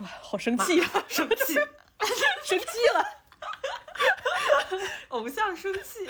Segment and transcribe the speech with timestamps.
[0.00, 1.54] 说好生气啊，生 气，
[2.42, 3.04] 生气了，
[5.08, 6.08] 偶像生气。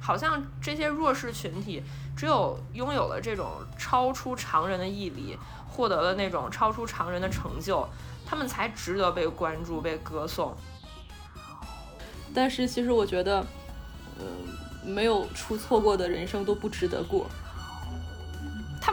[0.00, 1.82] 好像这些弱势群体，
[2.16, 7.86] 只有拥有了这种超出常人的毅力，获得了那种超出常人的成就，
[8.26, 10.56] 他们才值得被关注、被歌颂。
[12.32, 13.44] 但是其实我觉得，
[14.18, 14.24] 嗯，
[14.84, 17.28] 没有出错过的人生都不值得过。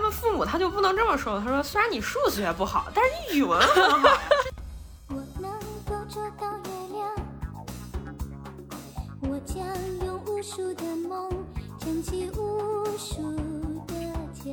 [0.08, 4.18] 们父母他就不能这么说，他说虽然你数学不好，但是你语文很好。
[5.10, 5.52] 我能
[5.86, 7.14] 够捉到月亮，
[9.22, 9.58] 我将
[10.06, 11.30] 用无数的梦
[11.78, 13.36] 撑起无数
[13.88, 13.94] 的
[14.34, 14.52] 家，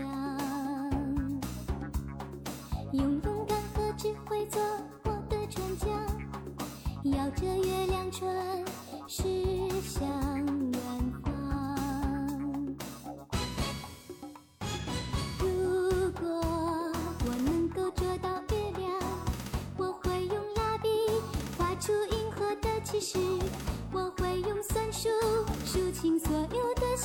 [2.92, 4.60] 用勇敢和智慧做
[5.04, 5.88] 我的船桨，
[7.04, 8.28] 摇着月亮船
[9.06, 9.22] 驶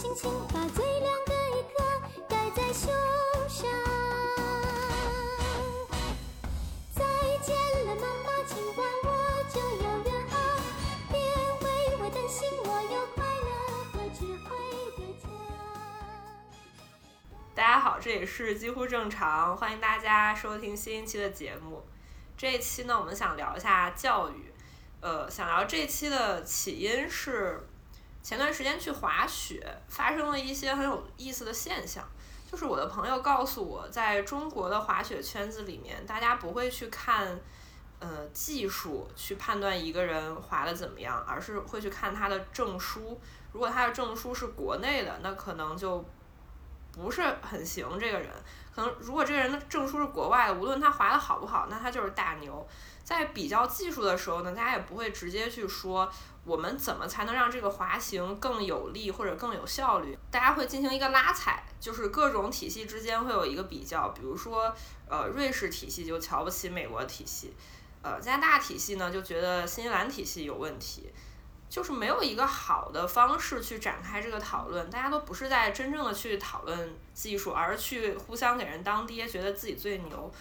[0.09, 1.77] 有的星星，把最亮的一颗
[2.27, 2.91] 戴在胸
[3.47, 3.69] 上。
[6.95, 7.03] 再
[7.43, 9.07] 见了，妈妈，今晚我
[9.53, 10.33] 就要远航。
[11.11, 11.19] 别
[11.61, 11.67] 为
[12.01, 13.49] 我担心，我有快乐
[13.91, 14.49] 和智慧
[14.97, 15.29] 的家。
[17.53, 21.85] 大家好，这里是几乎正常，欢迎大家收听新一期的节目。
[22.35, 24.51] 这一期呢，我们想聊一下教育。
[25.01, 27.68] 呃，想聊这一期的起因是
[28.21, 32.03] 前段时间去滑雪，发生了一些很有意思的现象。
[32.51, 37.39] 就是我的朋友告诉我，在中国的滑雪圈子里面，大家不会去看
[37.99, 43.19] 呃技术去判断一个人滑的怎么样，而是会去看他的证书。
[43.51, 46.03] 如果他的证书是国内的，那可能就
[46.91, 47.87] 不是很行。
[47.99, 48.29] 这个人
[48.73, 52.67] 可能如果这个人的证书是国外的，无论他滑的好不好，那他就是大牛。
[53.03, 56.07] 在比较技术的时候呢，大家也不会直接去说
[56.45, 64.71] 我们怎么才能让这个滑行更有力或者更有效率，大家会进行一个拉踩，就是各种体系之间会有一个比较，比如说
[65.09, 67.51] 呃瑞士体系就瞧不起美国体系，
[68.03, 71.11] 呃加拿大体系呢就觉得新西兰体系有问题。
[71.69, 80.31] 就是没有一个好的方式去展开这个讨论，大家都不是在真正的去讨论技术，而是去互相给人当爹，觉得自己最牛。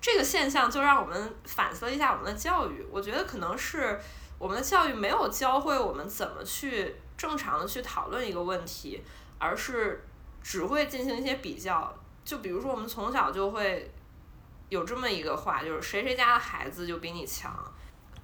[0.00, 2.86] 这个现象就让我们反思一下我们的教育。
[2.90, 3.98] 我觉得可能是
[4.38, 9.02] 我们的教育没有教会我们怎么去正常的去讨论一个问题，
[9.38, 10.06] 而是
[10.42, 11.92] 只会进行一些比较。
[12.22, 13.90] 就比如说，我们从小就会
[14.68, 17.54] 有这么一个话，就是谁谁家的孩子就比你强。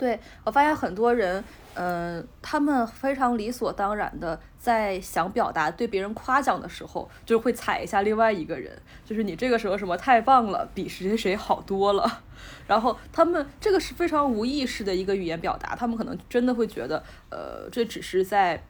[0.01, 1.45] 对我发现很多人，
[1.75, 8.73] 嗯、他们非常理所当然的在想表达对别人夸奖的时候，就会踩一下另外一个人，
[9.05, 12.23] 就是你这个时候什么太棒了，比谁谁谁好多了。
[12.67, 18.63] 然后他们这个是非常无意识的一个语言表达，他们可能真的会觉得，呃，这只是在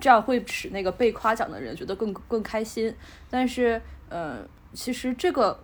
[0.00, 2.96] 这样会使那个被夸奖的人觉得更更开心。
[3.28, 4.38] 但是，呃，
[4.72, 5.62] 其实这个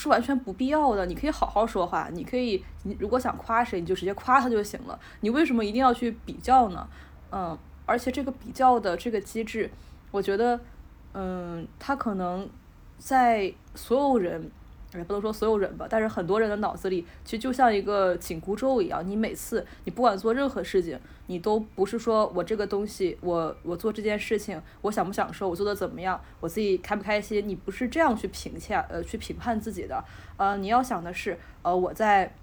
[0.00, 1.04] 是完全不必要的。
[1.04, 4.98] 你可以好好说话，你可以，你如果想夸谁，你就直接夸他就行了。
[5.20, 6.88] 你为什么一定要去比较呢？
[7.30, 9.70] 嗯，而且这个比较的这个机制，
[10.10, 10.58] 我觉得，
[11.12, 12.48] 嗯，他可能
[12.98, 14.50] 在所有人。
[14.94, 19.06] 也不能说所有人吧，但是很多人的脑子里其实就像一个紧箍咒一样。
[19.06, 30.02] 你每次你不管做任何事情，你都不是说我这个东西，我我做这件事情，我享不享受，我做的怎么样，我自己开不开心，你不是这样去评价呃去评判自己的。
[30.36, 32.34] 呃，你要想的是，呃，我在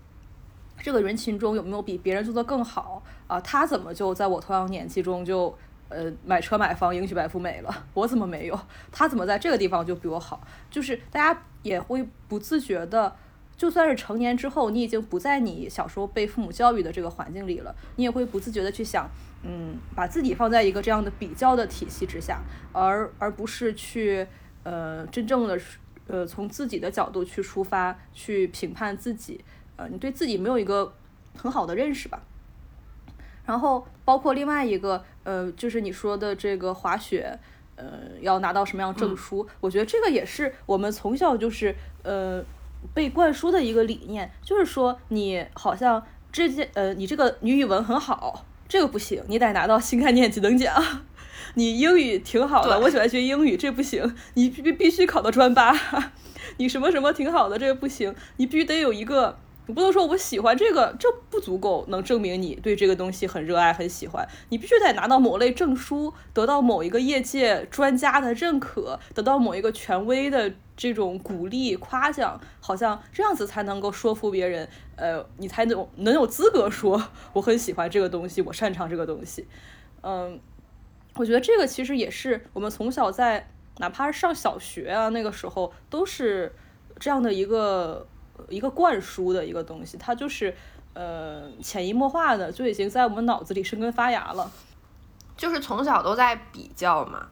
[0.80, 5.54] 这个人群中有没有比别人做的更好啊、他怎么就在我同样年纪中就
[5.90, 8.60] 呃买车买房迎娶白富美了， 我怎么没有？
[8.92, 10.42] 他怎么在这个地方就比我好？
[10.70, 13.16] 就是大家也会不自觉的，
[13.56, 19.10] 就算是成年之后，你已经不在你小时候被父母教育的这个环境里了，你也会不自觉的去想，
[19.44, 24.28] 嗯，把自己放在一个这样的比较的体系之下，而而不是去
[24.64, 25.60] 呃真正的
[26.08, 29.44] 呃从自己的角度去出发，去评判自己，
[29.76, 30.94] 呃，你对自己没有一个
[31.36, 32.22] 很好的认识吧。
[33.48, 37.40] 然后包括另外一个，呃，就是你说的这个滑雪，
[37.76, 37.86] 呃，
[38.22, 39.48] 要拿到什么样证书？
[39.60, 41.74] 我觉得这个也是我们从小就是
[42.04, 42.44] 呃
[42.94, 50.76] 被灌输的一个理念，就是说你好像这件呃你这个你语文很好，这个不行，你得拿到新概念几等奖。
[51.56, 55.74] 你英语挺好的，我喜欢学英语，这不行，你必必须考到专八。
[56.58, 59.38] 你什么什么挺好的，这个不行，你必须得有一个
[59.68, 64.26] 你不能说我喜欢这个，这不足够能证明你对这个东西很热爱、很喜欢。
[64.50, 74.68] 你必须得拿到某类证书，得到某一个业界专家的认可，得到某一个权威的这种鼓励、夸奖，好像这样子才能够说服别人。
[74.96, 79.46] 呃，你才能能有资格说我很喜欢这个东西，我擅长这个东西。
[80.02, 80.40] 嗯，
[81.16, 83.50] 我觉得这个其实也是我们从小在
[83.80, 86.56] 哪怕是上小学啊那个时候都是
[86.98, 88.08] 这样的一个。
[88.50, 90.56] 一个灌输的一个东西，它就是
[90.94, 94.52] 呃潜移默化的就已经在我们脑子里生根发芽了，
[95.36, 97.28] 就是从小都在比较嘛。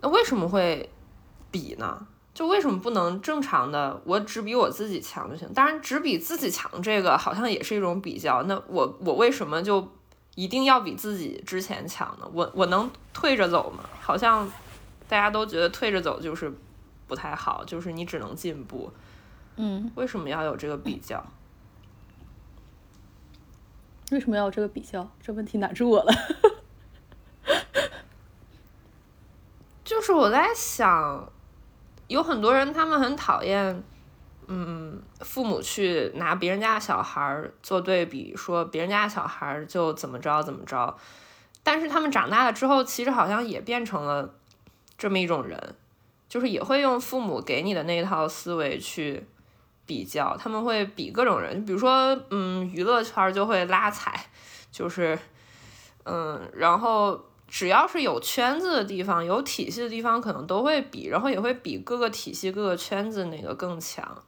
[0.00, 0.90] 那为什么会
[1.50, 2.06] 比呢？
[2.34, 5.46] 就为什么不能正常的我只比我自己强就行？
[5.52, 8.42] 当然，只比自己强这个好像也是一种比较。
[8.44, 9.86] 那我我为什么就
[10.34, 12.26] 一定要比自己之前强呢？
[12.32, 13.84] 我我能退着走吗？
[14.00, 14.50] 好像
[15.06, 16.50] 大家都觉得退着走就是
[17.06, 18.90] 不太好，就是你只能进步。
[19.56, 21.24] 嗯，为什么要有这个比较？
[24.10, 25.10] 为什么要有这个比较？
[25.22, 26.12] 这问题难住我了。
[29.84, 31.30] 就是我在想，
[32.08, 33.82] 有很多人他们很讨厌，
[34.46, 40.96] 嗯，父母去拿别人家的小孩做对比，说别人家的小孩就怎么着怎么着，
[41.62, 44.34] 但是他们长大了之后，其实好像也变成了
[44.96, 45.74] 这么一种人，
[46.28, 49.26] 就是也会用父母给你的那一套思维去。
[49.84, 54.26] 比较他们会比各种人，比如说，嗯，娱乐圈就会拉踩，
[54.70, 55.18] 就是，
[56.04, 64.22] 嗯，然后只要是有圈子的地方、有体系的地方，可能都会比，然后也会比各个体系、各个圈子哪个更强。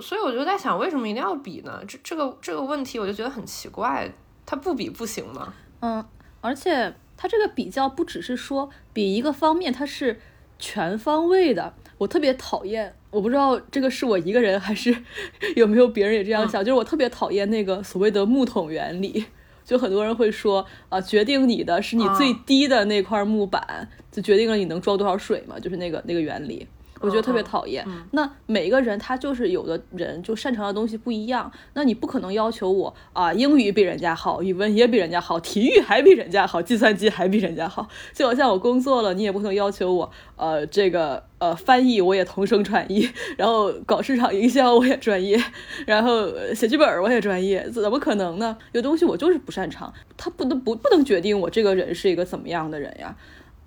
[0.00, 1.82] 所以我就在想，为什么一定要比呢？
[1.86, 4.12] 这这个这个问题，我就觉得很奇怪，
[4.46, 5.52] 他不比不行吗？
[5.80, 6.04] 嗯，
[6.40, 10.20] 而且他这个比较不只是说比一个方面，它是
[10.58, 11.74] 全方位的。
[11.98, 12.94] 我特别讨厌。
[13.10, 14.94] 我不知道这个是我一个人还是
[15.56, 19.24] 有没有别人也这样想，就是我特别讨厌那个所谓的木桶原理，
[19.64, 26.66] 就很多人会说啊，决定你的是你最低的那块木板，就决定了你能装多少水嘛，就是那个那个原理。
[27.00, 27.86] 我觉得特别讨厌。
[28.12, 37.88] 那每一个人他就是有的人就擅长的东西不一样，那你不可能要求我啊，英语比人家好，语文也比人家好，体育还比人家好，计算机还比人家好。
[38.12, 45.40] 就好像我工作了，你也不可能要求我，呃，这个呃翻译我也同声传译， 然后搞市场营销我也专业，
[45.86, 48.56] 然后写剧本我也专业，怎么可能呢？
[48.72, 53.14] 有东西我就是不擅长，他不能不不能决定我这个人是一个怎么样的人呀。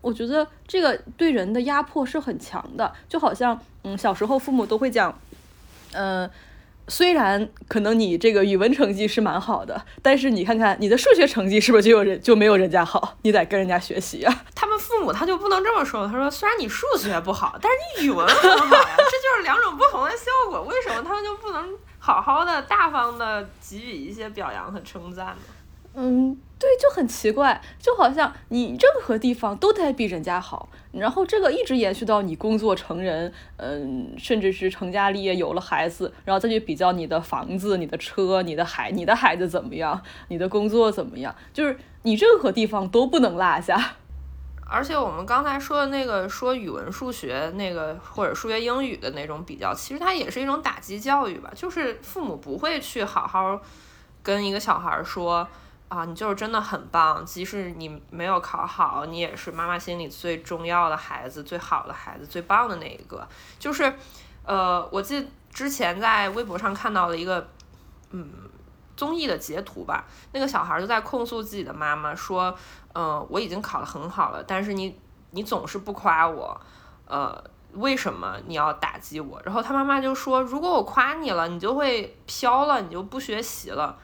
[0.01, 5.17] 我觉得这个对人的压迫是很强的，就好像，嗯，小时候父母都会讲，
[5.93, 6.29] 嗯，
[6.87, 13.17] 虽然可能你这个语文成绩是蛮好的，但是你看看你的数学成绩是不是就有人就没有人家好？
[13.21, 14.43] 你得跟人家学习啊。
[14.55, 20.63] 他们父母他就不能这么说，他说虽然你数学不好，但是你语文很好呀， 这就是两种不同的效果。
[20.63, 21.69] 为什么他们就不能
[21.99, 25.35] 好好的、大方的给予一些表扬和称赞呢？
[25.93, 26.37] 嗯。
[26.61, 43.95] 对，就很奇怪，就好像你任何地方都得比人家好，然后这个一直延续到你工作成人，嗯，甚至是成家立业有了孩子，然后再去比较你的房子、你的车、你的孩、你的孩子怎么样，你的工作怎么样，就是你任何地方都不能落下。
[44.69, 53.59] 而且我们刚才说的那个说语文、数学那个或者数学、英语的那种比较，其实它也是一种打击教育吧，就是父母不会去好好
[54.21, 55.47] 跟一个小孩说。
[55.91, 63.27] 啊，你就是真的很棒，即使你没有考好，你也是妈妈心里最重要的孩子，最好的孩子，最棒的那一个。
[63.59, 63.93] 就是，
[64.45, 67.45] 呃，我记得之前在微博上看到了一个，
[68.11, 68.25] 嗯，
[68.95, 72.55] 综艺的截图吧，那个小孩就在控诉自己的妈妈说，
[72.93, 74.97] 嗯，我已经考得很好了，但是你
[75.31, 76.57] 你总是不夸我，
[77.05, 79.41] 呃，为什么你要打击我？
[79.43, 83.97] 然后他妈妈就说，如果我夸你了，你就会飘了，你就不学习了。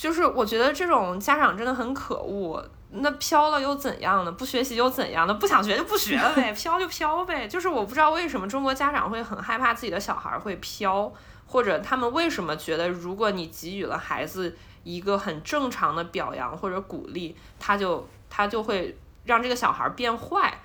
[0.00, 2.66] 就是我觉得这种家长真的很可恶。
[2.92, 4.32] 那飘了又怎样呢？
[4.32, 5.34] 不学习又怎样呢？
[5.34, 7.46] 不想学就不学了呗，飘就飘呗。
[7.46, 11.12] 就是我不知道为什么中国家长会很害怕自己的小孩会飘，
[11.44, 20.58] 或者他们为什么觉得如果你给予了孩子一个很正常的表扬或者鼓励，他就他就会让这个小孩变坏。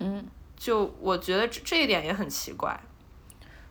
[0.00, 0.26] 嗯，
[0.56, 2.78] 就我觉得这这一点也很奇怪。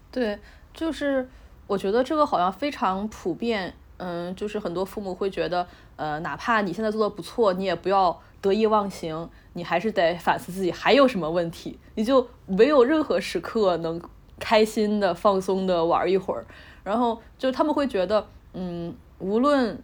[0.09, 0.39] 对，
[0.73, 1.29] 就是
[1.67, 3.75] 我觉得这个好像非常普遍。
[3.97, 11.77] 嗯，就是很多父母会觉得，呃，哪怕你现在做的不错，你也不要得意忘形，你还是得反思自己还有什么问题。
[11.95, 14.01] 你就没有任何时刻能
[14.39, 16.45] 开心的、放松的玩一会儿。
[16.83, 19.81] 然后就他们会觉得，嗯，无论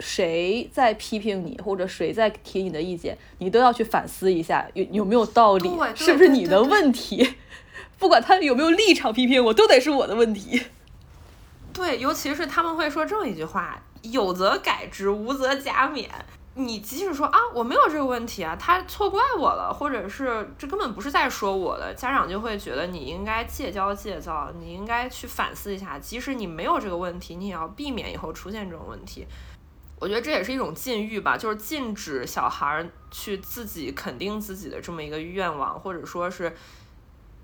[0.00, 7.36] 谁在批评你，或者谁在提你的意见，你都要去反思一下有有没有道理，是不是你的问题。
[7.98, 10.60] 不管他有没有立场批评我，都得是我的问题。
[11.72, 16.08] 对，尤其是他们会说这么一句话：“有则改之，无则加勉。”
[16.54, 25.98] 你即使说啊，我没有这个问题啊，他错怪我了，或者是这根本不是在说我的，家长就会觉得你应该戒骄戒躁，你应该去反思一下。
[25.98, 29.26] 即使你没有这个问题，你也要避免以后出现这种问题。
[29.98, 36.54] 我觉得这也是一种禁欲吧，就是禁止小孩去自己肯定自己的这么一个愿望，或者说是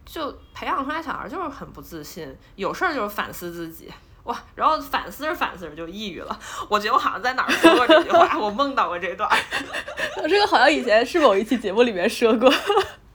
[0.04, 3.90] 就培养出来小孩就是很不自信，有事儿就是反思自己。
[4.28, 6.38] 哇，然后反思着反思着就抑郁了。
[6.68, 9.26] 我觉得我好像在哪儿说过这句话， 我梦到过这段。
[10.22, 12.52] 我这个好像以前是某一期节目里面说过。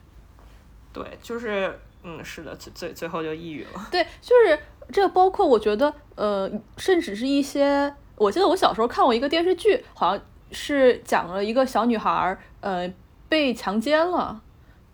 [0.92, 3.88] 对，就是嗯，是的，最最最后就抑郁了。
[3.92, 4.60] 对，就是
[4.92, 12.92] 这个，包括我觉得，呃，甚至是一些，我记得我小时候看过一个电视剧，好像是讲了一个小女孩，呃，
[13.30, 14.42] 被强奸了，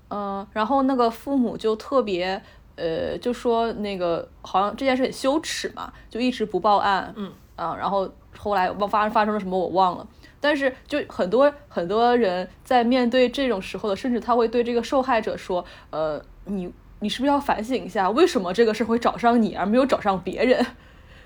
[0.10, 2.44] 嗯，然后那个父母就特别。
[2.80, 7.14] 呃，就说那个好像这件事很羞耻嘛，就一直不报案。
[7.18, 10.08] 嗯啊，然后后来忘发发生了什么我忘了。
[10.40, 16.72] 但是就很多很多人在面对这种时候的，甚至他会对这个受害者说：“呃，你
[17.02, 20.58] 你是不是要反省一下，为什么这个事会找上你而没有找上别人？”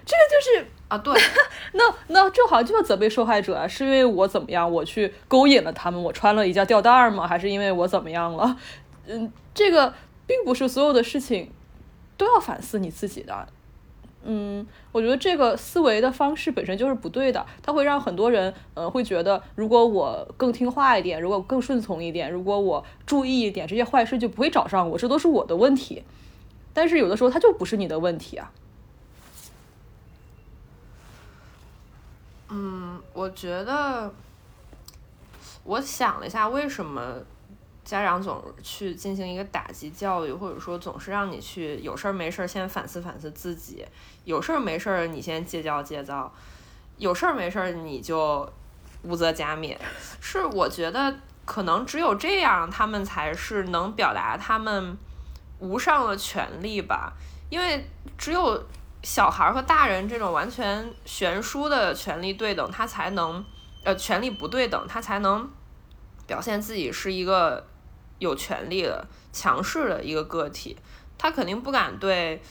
[0.05, 1.13] 这个就是啊，对，
[1.73, 7.27] 那那正好就要责备受害者啊，是因为我怎么样，我去勾引了他们，我穿了一件吊带儿吗？
[7.27, 8.57] 还是因为我怎么样了？
[9.05, 9.93] 嗯，这个。
[10.33, 11.51] 并不是所有的事情
[12.17, 13.47] 都要反思你自己的，
[14.23, 26.01] 嗯，我觉得这个思维的方式本身就是不对的，它会让很多人，呃，会觉得如果我更听话一点，如果更顺从一点，如果我注意一点，这些坏事就不会找上我，这都是我的问题。
[26.73, 28.51] 但是有的时候它就不是你的问题啊。
[32.49, 34.11] 嗯，我觉得，
[35.63, 37.17] 我想了一下，为什么？
[37.83, 43.85] 家长总去进行一个打击教育，或者说总是让你去有事儿没事儿先反思反思自己，
[44.23, 46.33] 有事儿没事儿你先戒骄戒躁，
[46.97, 48.49] 有事儿没事儿你就
[49.01, 49.77] 无则加勉。
[50.21, 51.13] 是我觉得
[51.43, 54.97] 可能只有这样，他们才是能表达他们
[55.59, 57.11] 无上的权利吧。
[57.49, 57.85] 因为
[58.17, 58.65] 只有
[59.03, 63.43] 小孩和大人这种完全悬殊的权利对等，他才能
[63.83, 65.49] 呃权利不对等，他才能
[66.25, 67.67] 表现自己是一个。
[68.19, 70.77] 有权利的、强势的一个个体，
[71.17, 72.41] 他肯定不敢对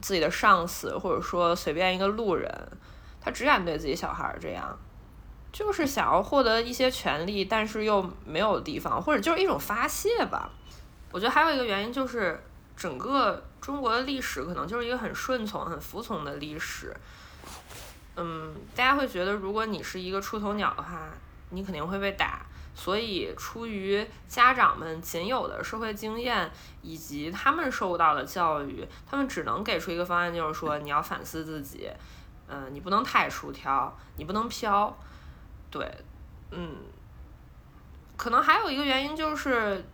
[0.00, 2.50] 自己的上司，或者说随便一个路人，
[3.20, 4.78] 他只敢对自己小孩这样，
[5.52, 10.50] 就是想要获得一些权利，但是又没有地方，或者就是一种发泄吧。
[11.12, 12.40] 我觉得还有一个原因就是，
[12.76, 16.96] 整个中国的历史可能就是一个很顺从、很服从的历史。
[18.16, 21.08] 嗯，大家会觉得，如果你是一个出头鸟的话，
[21.50, 22.46] 你肯定会被打。
[22.74, 26.50] 所以，出于家长们仅有的社会经验
[26.82, 31.90] 以及他们受到的教育，他们只能给出一个方案，就是说你要反思自己，
[32.48, 34.96] 嗯，你不能太出挑，你不能飘，
[35.70, 35.86] 对，
[36.50, 36.76] 嗯，
[38.16, 39.84] 可能还有一个原因就是，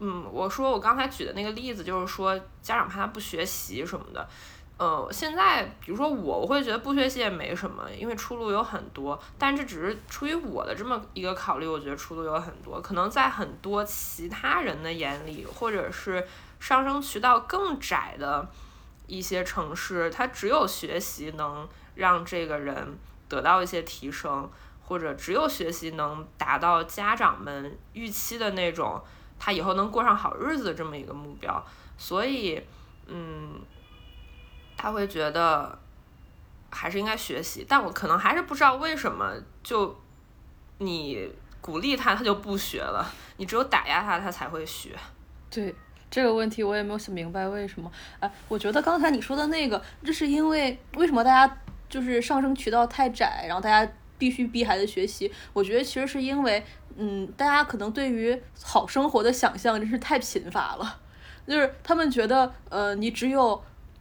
[0.00, 4.28] 嗯，我说我刚才举的那个例子，就是说家长怕他不学习什么的。
[4.78, 9.20] 呃，现在比如说我，我会觉得不学习也没什么，因为出路有很多。
[9.36, 12.80] 但这只是出于我的这么一个考虑，我觉得出路有很多。
[12.80, 16.24] 可能在很多其他人的眼里，或者是
[16.60, 18.48] 上升渠道更窄的
[19.08, 22.96] 一些城市，它只有学习能让这个人
[23.28, 24.48] 得到一些提升，
[24.84, 29.02] 或者只有学习能达到家长们预期的那种
[29.40, 31.66] 他以后能过上好日子的这么一个目标。
[31.96, 32.62] 所以，
[33.08, 33.60] 嗯。
[34.80, 35.76] 他会觉得
[36.70, 39.94] 还是应该学习，但我可能还是不知道为什么，就
[40.78, 41.28] 你
[41.60, 43.04] 鼓励他，他就不学了；
[43.38, 44.96] 你只有打压他，他才会学。
[45.50, 45.74] 对
[46.08, 47.90] 这个问题，我也没有想明白为什么。
[48.20, 51.58] 哎，我觉得刚才你说的那个，这是因为为什么大家
[51.88, 55.32] 就是上升渠道太窄，然后大家必须逼孩子学习？
[55.52, 56.64] 我觉得其实是因为，
[56.96, 61.00] 嗯，大家可能对于好生活的想象真是太贫乏了，
[61.48, 63.60] 就是他们觉得，呃，你只有。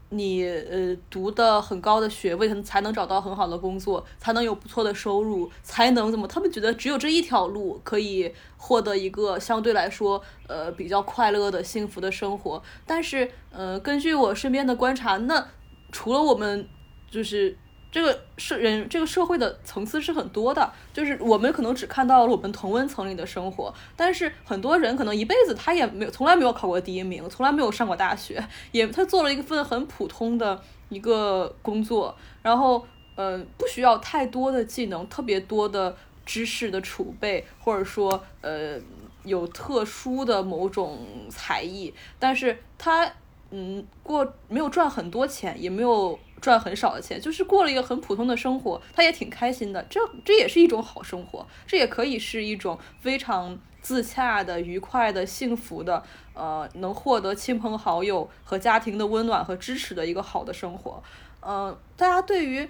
[0.09, 6.27] 你呃读的很高的学位，才能找到很好的工作，才能有不错的收入，才能怎么？
[6.27, 12.61] 他们觉得只有这一条路可以获得一个相对来说呃比较快乐的幸福的生活。
[12.85, 15.47] 但是呃，根据我身边的观察，那
[15.91, 16.67] 除了我们
[17.09, 17.57] 就是。
[17.97, 28.39] 这个社人，这个社会的层次是很多的，就是我们可能只看到了我们同温层里的生活，但是很多人可能一辈子他也没有，从来没有考过第一名，从来没有上过大学，
[28.71, 32.85] 也他做了一份很普通的一个工作，然后
[33.15, 38.79] 呃，不需要太多的技能，特别多的知识的储备，或者说呃
[39.23, 40.99] 有特殊的某种
[41.31, 43.11] 才艺，但是他
[43.49, 49.83] 嗯过没有赚很多钱，也没有赚很少的钱，就是过了一个很普通的生活，他也挺开心的。
[49.89, 56.03] 这这也是一种好生活，这也可以是一种非常自洽的、愉快的、幸福的，
[56.33, 61.01] 呃，能获得亲朋好友和家庭的温暖和支持的一个好的生活。
[61.39, 62.69] 呃，大家对于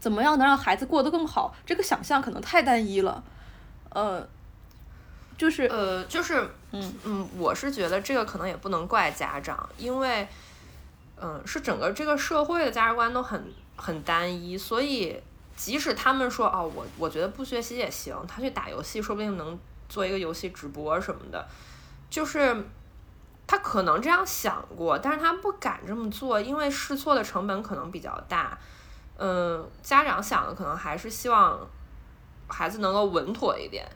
[0.00, 3.22] 怎么样能让孩子过得更好，这个想象可能太单一了。
[3.90, 4.26] 呃，
[5.36, 10.26] 就是呃，就是，嗯嗯，我是觉得这个可能也不能怪家长，因为，
[11.22, 15.22] 嗯，是整个这个社会的价值观都很很单一，所以
[15.54, 19.58] 即使他们说哦，我我觉得不学习也行，他去打游戏说不定能
[19.88, 21.46] 做一个游戏直播什么的，
[22.08, 22.64] 就是
[23.46, 28.58] 他可能这样想过，但是他不敢这么做，因为试错的成本可能比较大。
[29.18, 31.60] 嗯，家长想的可能还是希望
[32.48, 33.86] 孩子能够稳妥一点。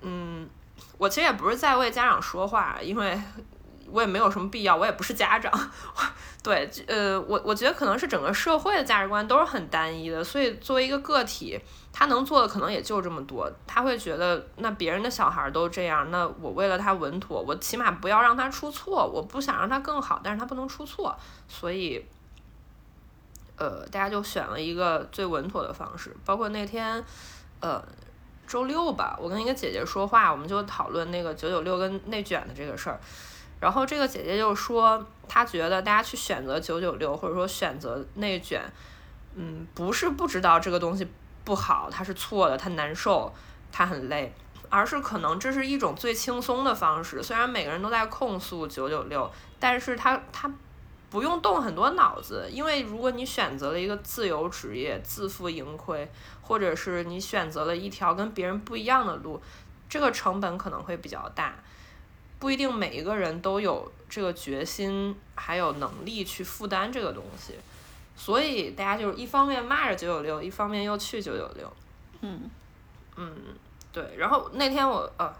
[0.00, 0.48] 嗯，
[0.96, 3.16] 我其实也不是在为家长说话，因为
[3.90, 5.52] 我也没有什么必要，我也不是家长。
[6.42, 11.58] 对，呃，我我觉得可能是整个社会的价值观都是很单一的，所以作为一个个体，
[11.92, 13.50] 他能做的可能也就这么多。
[13.66, 21.16] 他会觉得，那别人的小孩都这样，那我为了他稳妥，我起码不要让他出错，我不想让他更好，但是他不能出错，
[21.48, 22.04] 所以。
[23.60, 27.04] 呃，大家就选了一个最稳妥的方式，包括那天，
[27.58, 27.82] 呃，
[28.46, 33.00] 周六吧，我跟一个姐姐说话，我们就讨论那个九九六跟内卷的这个事儿，
[33.60, 38.62] 然后这个姐姐就说，她觉得大家去选择九九六或者说选择内卷，
[39.34, 41.06] 嗯，不是不知道这个东西
[41.44, 43.32] 不好，它是错的，它难受，
[43.70, 44.32] 它很累，
[44.68, 47.22] 而是可能这是一种最轻松的方式。
[47.22, 50.50] 虽然每个人都在控诉九九六，但是他他。
[51.10, 56.06] 不用动很多脑子，因为如果你选择了一个自由职业，自负盈亏，
[56.42, 59.40] 或者是你选择了一条跟别人不一样的路，
[59.88, 61.54] 这个成本可能会比较大，
[62.38, 67.54] 不一定每一个人都有这个决心还有能力去负担这个东西，
[68.16, 71.72] 所以大家就是一方面骂着九九六，一方面又去九九六，
[72.20, 72.50] 嗯
[73.16, 73.34] 嗯，
[73.92, 75.34] 对，然后那天我呃。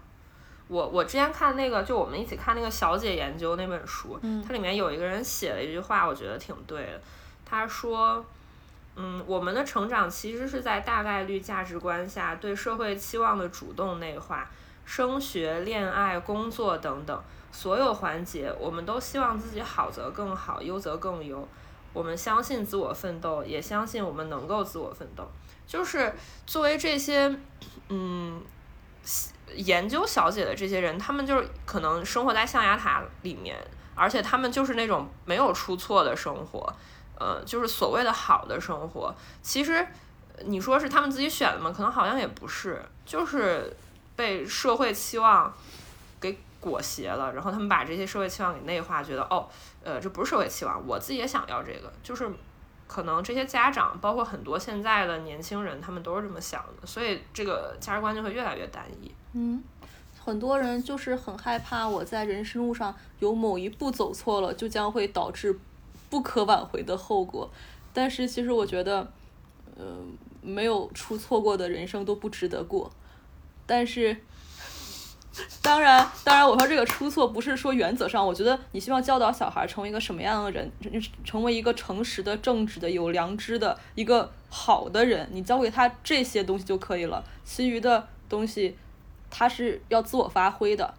[0.71, 7.01] 我我之前看那个，就我们一起看那个小姐研究那本书，嗯它里面有一个人写了一句话，我觉得挺对的。
[7.43, 8.23] 他说，
[8.95, 14.47] 嗯，我们的成长其实是在大概率价值观下对社会期望的主动内化，
[14.89, 17.21] 升学、恋爱、工作等等
[17.51, 21.47] 所有环节，我们都希望自己好则更好，优则更优。
[21.93, 25.29] 我们相信自我奋斗，也相信我们能够自我奋斗。
[25.67, 26.11] 就是
[26.47, 27.37] 作为这些，
[27.89, 28.41] 嗯。
[29.55, 33.57] 研究小姐的这些人，他们就是可能生活在象牙塔里面，
[33.95, 36.71] 而且他们就是那种没有出错的生活，
[37.17, 39.15] 呃，就是所谓的好的生活。
[39.41, 39.87] 其实
[40.45, 41.73] 你说是他们自己选的吗？
[41.75, 43.75] 可能好像也不是，就是
[44.19, 45.53] 被社会期望
[46.19, 49.47] 给裹挟了，然后他们把这些社会期望给内化，觉得哦，
[49.81, 52.29] 呃，这不是社会期望，我自己也想要这个，就是。
[52.89, 59.11] 可能这些家长，包括很多现在的年轻人，他们都是这么想的，所以这个价值观就会越来越单一。
[59.33, 59.63] 嗯，
[60.25, 65.55] 很多人就是很害怕我在人生路上有某一步走错了，就将会导致
[66.09, 67.47] 不可挽回的后果。
[67.93, 69.07] 但是其实我觉得，
[69.77, 69.85] 呃，
[70.41, 72.91] 没有出错过的人生都不值得过。
[73.69, 74.17] 但是。
[75.61, 80.69] 当然，当然，我说这个出错不是说原则上，我觉得你希望教导小孩成为一个什么样的人，
[81.23, 88.75] 成为一个诚实的、正直的、有良知的一个好的人，你教给他这些东西就可以了，其余的东西
[89.29, 90.93] 他是要自我发挥的。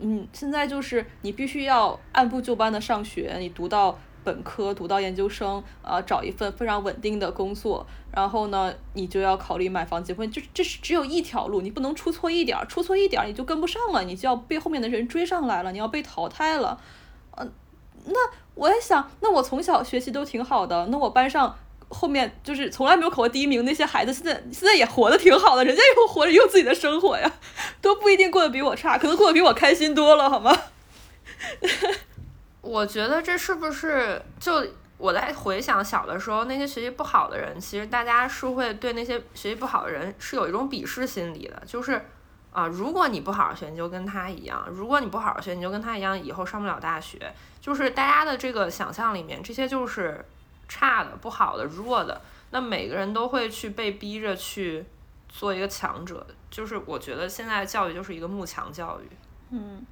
[0.00, 3.98] 嗯，现在就是你必须要按部就班的上学，你读到。
[4.22, 16.80] 本科读到研究生，呃，找一份非常稳定的工作，然后呢，你就要考虑买房结婚，就这是只有一条路，你不能出错一点儿，出错一点儿你就跟不上了，你就要被后面的人追上来了，你要被淘汰了。
[17.36, 17.52] 嗯、呃，
[18.06, 18.18] 那
[18.54, 21.56] 我也想，那我从小学习都挺好的，那我班上
[21.88, 27.32] 后面就是从来没有考过第一名那些孩子，现在现在也活得挺好的，人家又活着也有自己的生活呀，
[27.80, 30.56] 都不一定过得比我差，可能过得比我开心多了，好吗？
[32.60, 34.66] 我觉得这是不是就
[34.98, 42.04] 我在回想小的时候那些学习不好的人，其实大家是会对那些学习不好的人是有一种鄙视心理的，就是
[42.52, 47.32] 啊，如果你不好好学，你就跟他一样；如果你不好好学，你就跟他一样，以后上不了大学。
[47.60, 50.22] 就是大家的这个想象里面，这些就是
[50.68, 52.20] 差的、不好的、弱的。
[52.50, 54.84] 那每个人都会去被逼着去
[55.28, 59.08] 做一个强者，就是我觉得现在教育就是一个慕强教育。
[59.50, 59.86] 嗯。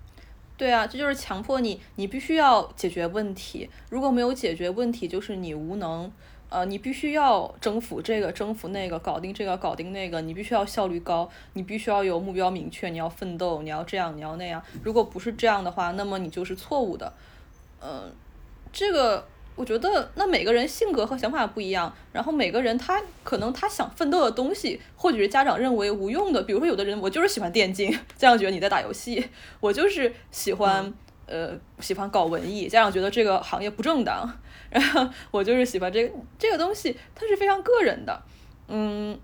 [0.59, 3.71] 对啊，这就是强迫你，你必须要解决问题。
[3.89, 6.13] 如果没有解决问题，就是你无能。
[6.51, 14.63] 呃，你必须要征服这个，征服那个，搞定这个，搞定那个，你必须要效率高，你必须要有目标明确，你要奋斗，你要这样，你要那样。
[14.83, 17.13] 如果不是这样的话，那么你就是错误的。
[17.83, 18.11] 嗯，
[18.73, 19.27] 这个
[19.59, 30.95] 我觉得，那每个人性格和想法不一样，然后每个人他可能他想奋斗的东西，或许是家长认为无用的，比如说有的人我就是喜欢电竞，家长觉得你在打游戏，我就是喜欢
[31.27, 34.33] 呃喜欢搞文艺，家长觉得这个行业不正当。
[34.71, 38.23] 然后我就是喜欢这个这个东西，它是非常个人的，
[38.69, 39.19] 嗯，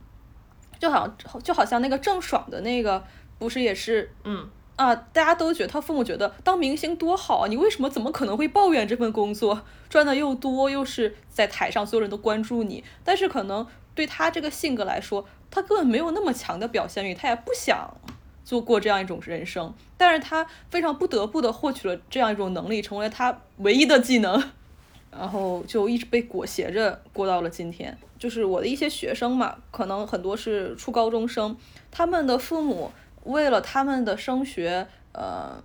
[0.80, 3.04] 就好像就好像那个郑爽的那个，
[3.38, 17.88] 不是也是，嗯啊，大家都觉得他父母觉得当明星多好啊，你为什么怎么可能会抱怨这份工作，赚的又多，又是在台上所有人都关注你，但是可能对他这个性格来说，他根本没有那么强的表现欲，他也不想
[18.44, 24.42] 做过这样一种人生，但是他非常不得不的获取了这样一种能力，成为他唯一的技能。
[25.16, 27.96] 然后就一直被裹挟着过到了今天。
[28.18, 31.56] 就是我的一些学生嘛，可能很多是初高中生，
[31.92, 32.90] 他们的父母
[33.24, 35.62] 为了他们的升学，呃，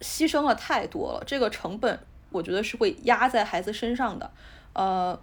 [0.00, 1.22] 牺牲了太多了。
[1.26, 1.98] 这个成本，
[2.30, 4.30] 我觉得是会压在孩子身上的。
[4.72, 5.18] 呃，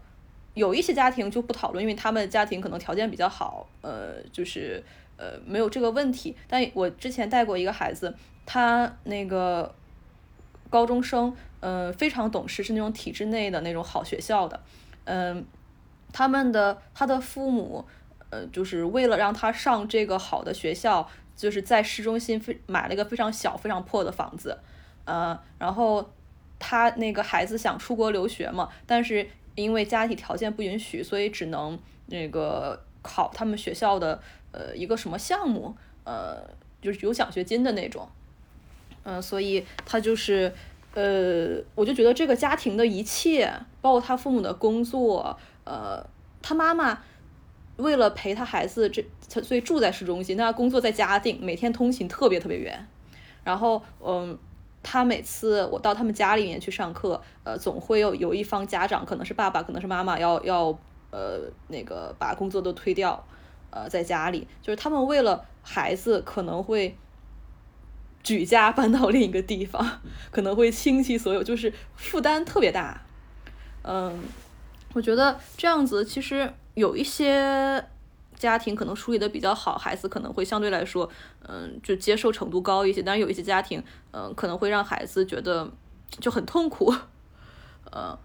[0.54, 4.84] 有一些家庭就不讨论，因为他们家庭可能条件比较好，呃，就是
[5.18, 6.36] 呃没有这个问题。
[6.48, 9.74] 但我之前带过一个孩子，他那个
[10.70, 11.36] 高中生。
[11.66, 14.60] 嗯，非常懂事，是那种体制内的那种好学校的，
[15.06, 15.46] 嗯，
[16.12, 17.86] 他们的他的父母，
[18.32, 24.58] 呃，就是为了让他上这个好的学校，就是在市中心非买了一个非常小、非常破的房子，
[25.06, 26.10] 呃，然后
[26.60, 36.38] 他那个孩子想出国留学嘛，但是因为家庭条件不允许，所以只能那个考他们学校的呃一个什么项目，呃，
[36.82, 38.08] 就是有奖学金的那种，
[39.04, 40.54] 嗯，所以他就是。
[40.96, 46.06] 呃，我就觉得这个家庭的一切，包括他父母的工作，呃，
[46.40, 47.02] 他妈妈
[47.78, 52.88] 为了陪他孩子，这他所以住在市中心，他工作在嘉定，每天通勤特别特别远。
[53.44, 54.38] 然后，嗯，
[54.82, 60.78] 他每次我到他们家里面去上课，呃，总会有有一方家长，可能是爸爸，可能是妈妈，要要
[61.12, 63.26] 呃那个把工作都推掉，
[63.70, 66.98] 呃，在家里，就是他们为了孩子可能会。
[68.24, 70.00] 举家搬到另一个地方，
[70.32, 73.02] 可能会倾其所有，就是负担特别大。
[73.82, 74.18] 嗯，
[74.94, 77.86] 我觉得这样子其实有一些
[78.36, 81.10] 家庭可能处理的比较好，孩子可能会相对来说，
[81.48, 83.02] 嗯，就接受程度高一些。
[83.02, 85.70] 但是有一些家庭，嗯，可能会让孩子觉得
[86.20, 86.94] 就很痛苦。
[87.92, 88.18] 呃，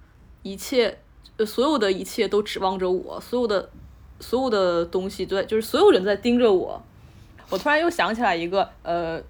[0.42, 0.98] 一切，
[1.46, 3.70] 所有的一切都指望着我，所有的
[4.20, 6.82] 所有的东西对，就是所有人在盯着我。
[7.50, 9.22] 我突然又想起来一个，呃。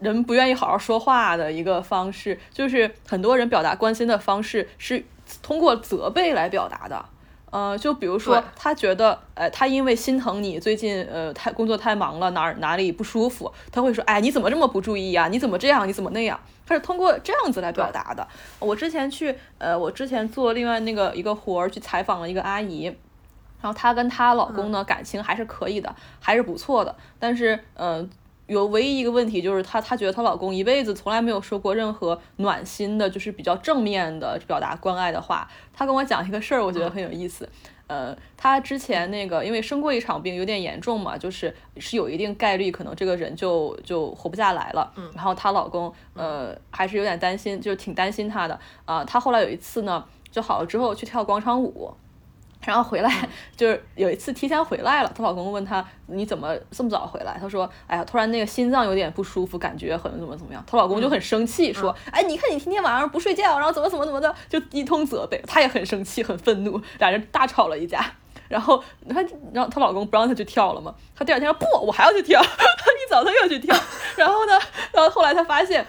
[0.00, 5.04] 人不愿意好好说话的一个方式，就是很多人表达关心的方式是
[5.42, 7.04] 通过责备来表达的。
[7.50, 15.28] 呃，就比如说他觉得，呃，他因为心疼你最近呃太工作太忙了，哪儿哪里不舒服，他会说，哎，你怎么这么不注意呀？
[15.28, 15.88] 你怎么这样？
[15.88, 16.38] 你怎么那样？
[16.66, 18.26] 他是通过这样子来表达的。
[18.58, 22.84] 我之前去，呃，我之前做另外那个一个活儿，去采访了一个阿姨，
[23.62, 28.08] 然后她跟她老公呢感情还是可以的，还是不错的，但是，嗯。
[28.48, 35.48] 有唯一一个问题就是她，她觉得她老公一辈子从来没有说过任何暖心的，就是比较正面的表达关爱的话。
[35.72, 37.48] 她跟我讲一个事儿，我觉得很有意思。
[37.86, 44.92] 呃，她之前那个因为生过一场病，有点严重嘛，就是是有一定概率可能这个人就就活不下来了。
[44.96, 45.10] 嗯。
[45.14, 49.04] 然后她老公呃还是有点担心，就是挺担心她的啊。
[49.04, 51.94] 她后来有一次呢就好了之后去跳广场舞。
[52.64, 57.38] 然后回来 就是有一次提前回来了，她老公问她你怎么这么早回来？
[57.40, 60.62] 她说哎呀，突然那个心脏有点不舒服，感觉很怎么怎么样。
[60.66, 65.42] 她老公就很生气，说哎，你看你天天晚上不睡觉，然后怎么怎么怎么的，就一通责备。
[65.46, 68.04] 她也很生气，很愤怒，俩人大吵了一架。
[68.48, 72.40] 然后她，然后她老公不让她去跳了嘛，她第二天说不，我还要去跳。
[72.42, 73.74] 一早她又去跳，
[74.16, 74.52] 然后呢，
[74.92, 75.86] 然后后来她发现。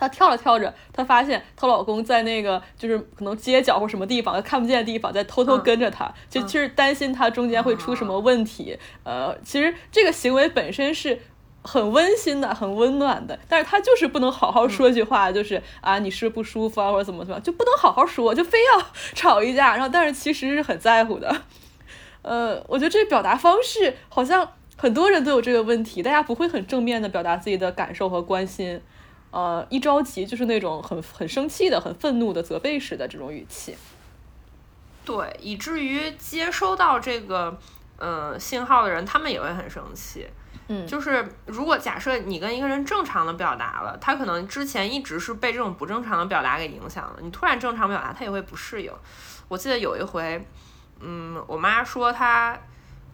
[0.00, 8.78] 她跳着跳着，她发现她老公在那个就是可能街角或什么地方看不见的地方，在偷偷跟着她，就其实担心她中间会出什么问题。
[9.04, 11.20] 呃，其实这个行为本身是
[11.62, 19.72] 很温馨的、很温暖的，但是她就是不能好好说句话，就是啊，你是不舒服啊，或者怎么怎么，就不能好好说，就非要 吵一架。
[19.76, 21.42] 然后，但是其实是很在乎的。
[22.22, 28.80] 呃，我觉得这表达方式好像很多人都有这个问题，大家不会很正面的表达自己的感受和关心。
[29.30, 33.76] 呃，一着急就是那种很很生气的、很愤怒的责备式的这种语气，
[35.04, 37.56] 对，以至于接收到这个
[37.98, 40.28] 呃信号的人，他们也会很生气。
[40.68, 48.92] 嗯，就是如果假设你跟一个人正常的表达了，他可能之前一直是被这种不正常的表达给影响了，你突然正常表达，他也会不适应。
[49.48, 50.46] 我记得有一回，
[51.00, 52.56] 嗯，我妈说她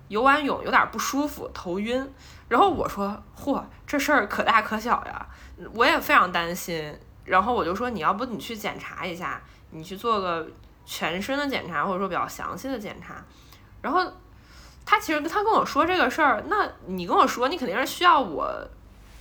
[0.09, 2.07] 游完泳有点不舒服，头晕，
[2.49, 5.27] 然后我说，嚯，这事儿可大可小呀，
[5.75, 6.95] 我也非常担心。
[7.25, 10.47] 然后我就说，你要不你去检查一下，你去做个
[10.85, 13.25] 全身的检查，或者说比较详细的检查。
[13.83, 14.05] 然后
[14.85, 18.49] 他其实他跟我说这个事儿，那你跟我说，你肯定是需要我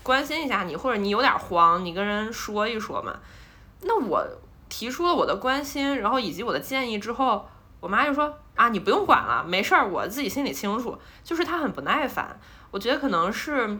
[0.03, 3.19] 关心一下你，或者你有点慌，你跟人说一说嘛。
[3.81, 4.23] 那我
[4.69, 7.47] 提出了我的关心，然后以及我的建议之后，
[7.79, 10.95] 我妈就说啊，你不用管了，没事儿，我自己心里清楚。
[11.23, 13.79] 就是她很不耐烦，我觉得可能是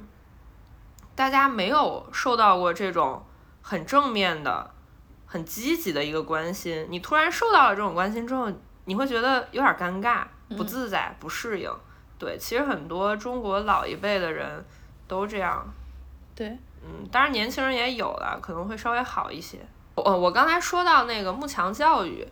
[1.15, 3.25] 大家没有受到过这种
[3.61, 4.69] 很正面的、
[5.25, 8.51] 很积极的一个关心，你突然受到了这种关心之后，
[8.83, 10.23] 你会觉得有点尴尬、
[10.55, 11.71] 不自在、不适应。
[12.19, 14.63] 对，其实很多中国老一辈的人
[15.07, 15.65] 都这样。
[16.35, 16.47] 对，
[16.83, 19.59] 嗯，当然年轻人也有了，可能会稍微好一些。
[19.95, 22.27] 我我刚才说到那个慕强教育，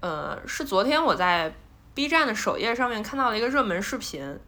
[0.00, 1.52] 呃，是昨天我在
[1.94, 4.38] B 站的首页上面看到了一个热门视频，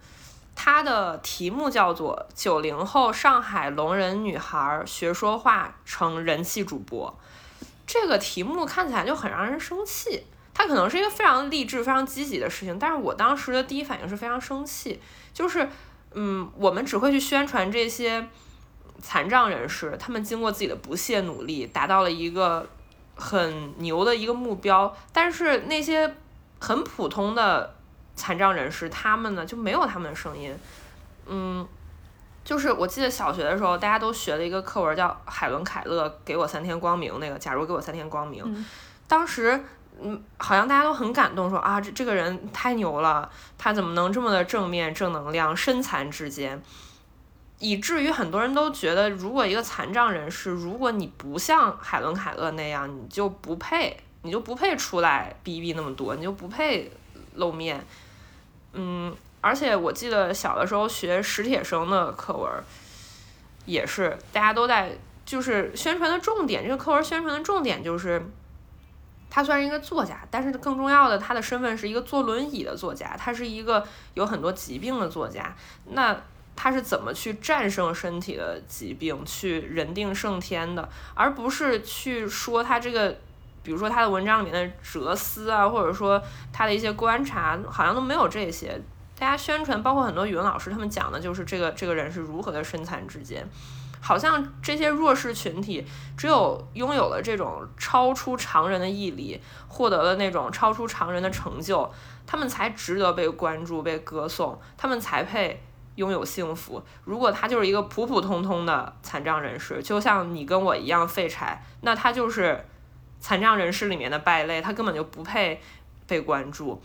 [0.55, 7.19] 它的题目叫做“九零后上海聋人女孩学说话成人气主播”。
[7.87, 15.01] 这个题目看起来就很让人生气，它可能是一个非常励志、非常积极的事情，但是我当时的第一反应是非常生气，
[15.33, 15.69] 就是，
[16.13, 18.29] 嗯，我们只会去宣传这些。
[19.05, 22.65] 残障人士，他们经过自己的不懈努力，达到了一个
[23.17, 24.97] 很牛的一个目标。
[25.13, 26.15] 但是那些
[26.61, 27.75] 很普通的
[28.15, 30.55] 残障人士，他们呢就没有他们的声音。
[31.27, 31.67] 嗯，
[32.45, 37.19] 就是我记得小学的时候，大家都学了一个课文，叫海伦凯勒给我三天光明。
[37.21, 38.67] 那个，假如给我三天光明，
[39.07, 39.63] 当时
[40.01, 46.61] 嗯，好像大家都很感动，说啊，这这个人太牛了，他怎么能这么的正面、正能量，身残志坚。
[47.59, 56.91] 以至于很多人都觉得，如果一个残障人士，如果你不像海伦凯勒那样，你就不配，你就不配出来逼逼那么多，你就不配
[57.35, 57.85] 露面。
[58.73, 62.51] 嗯，而且我记得小的时候学史铁生的课文，
[63.67, 68.25] 也是大家都在就是宣传的重点，这个课文宣传的重点就是，
[69.31, 75.55] 他虽然一个作家，但是更重要的，他的身份是一个坐轮椅的作家，他是一个有很多疾病的作家。
[75.91, 76.19] 那
[76.55, 83.19] 他是怎么去战胜身体的疾病，去人定胜天的，而不是去说他这个，
[83.63, 86.23] 比如说他的文章里面的哲思啊，或者说
[86.53, 88.81] 他的一些观察，好像都没有这些。
[89.19, 93.49] 大家宣传，包括很多语文老师，他们讲的就是这个这个人是如何的身残志坚，
[94.01, 101.89] 好像这些弱势群体只有拥有了这种超出常人的毅力，获得了那种超出常人的成就，
[102.27, 105.63] 他们才值得被关注、被歌颂，他们才配。
[105.97, 106.83] 拥有幸福。
[107.05, 112.65] 如果他就是一个普普通通的残障人士，就像你跟我一样废柴，那他就是
[113.23, 115.59] 残障人士里面的败类，他根本就不配
[116.07, 116.79] 被关注。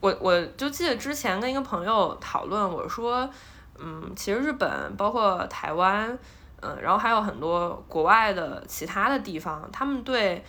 [0.00, 3.30] 我我就记得之前跟一个朋友讨论，我说，
[3.78, 6.18] 嗯，其实日本包括台湾，
[6.60, 10.44] 嗯，然后还有很多国外的其他的地方，他们对。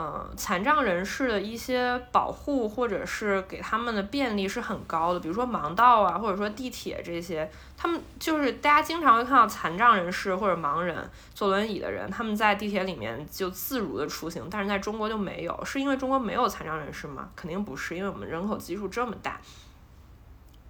[0.00, 17.28] 嗯，残障人士的一些保护或者是给他们的便利是很高的，比如说盲道啊，或者说地铁这些，他们就是大家经常会看到残障人士或者盲人坐轮椅的人，他们在地铁里面就自如的出行，但是在中国就没有，是因为中国没有残障人士吗？
[17.34, 19.40] 肯定不是，因为我们人口基数这么大，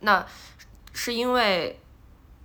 [0.01, 0.25] 那
[0.95, 1.79] 是因为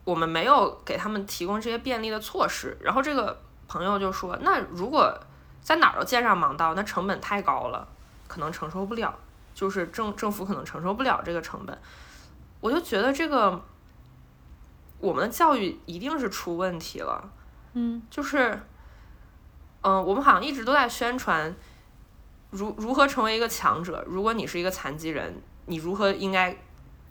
[0.04, 2.78] 我们没有给他们提供这些便利的措施。
[2.82, 5.18] 然后这个朋友就说，那如果。
[5.64, 7.88] 在哪儿都建上盲道，那成本太高了，
[8.28, 9.18] 可能承受不了，
[9.56, 11.76] 就是政政府可能承受不了这个成本。
[12.60, 13.64] 我就觉得这个
[15.00, 17.30] 我们的教育一定是出问题了，
[17.74, 18.60] 嗯，就是，
[19.82, 21.56] 嗯，我们好像一直都在宣传
[22.52, 24.04] 如如何成为一个强者。
[24.06, 26.58] 如果你是一个残疾人，你如何应该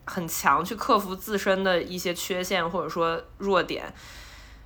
[0.04, 3.94] 很强去克服自身的一些缺陷或者说弱点，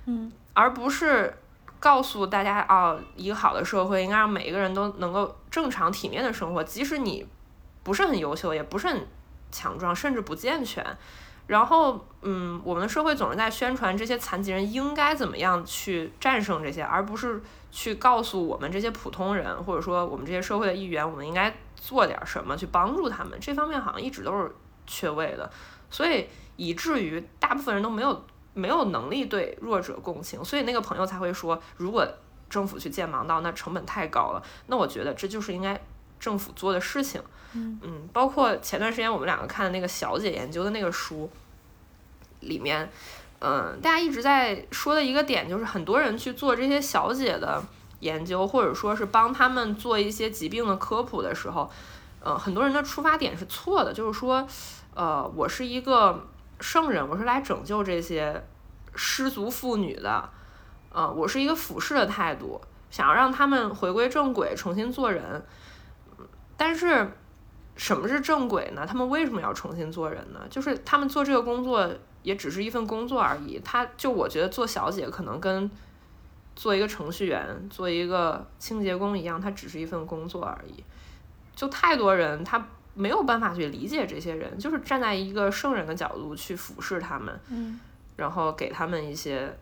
[0.07, 1.37] 嗯，而不是。
[1.79, 7.25] 告诉大家哦，一个好的社会应该让每一个人都能够正常体面的生活，即使你
[7.83, 9.07] 不是很优秀，也不是很
[9.51, 10.85] 强壮，甚至不健全。
[11.45, 23.39] 然后，嗯，我们的社会总是在宣传这些残疾人应该怎么样去战胜这些，而不是去告诉我们这些普通人，或者说我们这些社会的一员，我们应该做点什么去帮助他们。
[23.39, 24.53] 这方面好像一直都是
[24.85, 25.49] 缺位的，
[25.89, 28.25] 所以以至于大部分人都没有。
[28.57, 32.05] 没有能力对弱者共情，所以那个朋友才会说，如果
[32.49, 34.43] 政府去建盲道，那成本太高了。
[34.67, 35.79] 那我觉得这就是应该
[36.19, 37.21] 政府做的事情。
[37.53, 41.29] 嗯包括前段时间我们两个看的那个小姐研究的那个书，
[42.41, 42.89] 里面，
[43.39, 47.63] 嗯，大家一直在说的一个点就是，很多人去做这些小姐的
[48.01, 51.69] 研究，或者说是帮他们做一些疾病的科普的时候，
[52.19, 54.45] 呃，很多人的出发点是错的，就是说，
[54.93, 56.27] 呃，我是一个
[56.59, 58.43] 圣人，我是来拯救这些
[58.95, 60.29] 失足妇女的，
[60.89, 65.45] 呃，我是一个俯视的态度，想要让他们回归正轨，重新做人。
[66.55, 67.11] 但是，
[67.75, 68.85] 什么是正轨呢？
[68.87, 70.41] 他们为什么要重新做人呢？
[70.49, 71.87] 就是他们做这个工作
[72.23, 73.59] 也只是一份工作而已。
[73.63, 75.69] 他就我觉得做小姐可能跟
[76.55, 80.83] 做一个程序员、做一个清洁工一样，它只是一份工作而已。
[81.55, 87.79] 就太多人他没有办法去理解这些人，就是站在一个圣人的角度去俯视他们，嗯
[88.15, 89.55] 然后给他们一些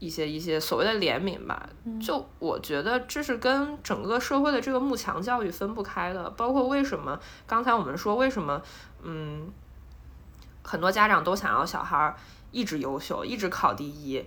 [0.00, 1.68] 一些一些所谓的怜悯吧。
[2.00, 6.28] 就我觉得这是跟整个社会的这个慕强教育分不开的。
[6.30, 8.60] 包括为什么刚才我们说为什么
[9.02, 9.48] 嗯，
[10.62, 12.16] 很多家长都想要小孩儿
[12.50, 14.24] 一直优秀，一直考第一，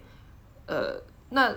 [0.67, 1.54] 呃，那。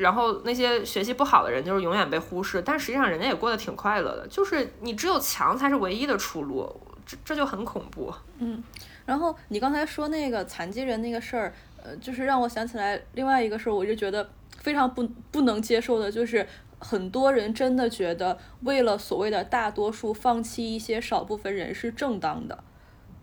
[0.00, 4.26] 然后那些学习不好的人就是永远被忽视，但实际上人家也过得挺快乐的。
[4.28, 6.68] 就是你只有强才是唯一的出路，
[7.04, 8.12] 这这就很恐怖。
[8.38, 8.62] 嗯
[9.06, 16.46] 然后你刚才说那个残疾人那个事儿，呃，就是让我想起来另外一个事儿，我就觉得非常不不能接受的，就是
[16.78, 22.62] 很多人真的觉得为了所谓的大多数放弃一些少部分人是正当的，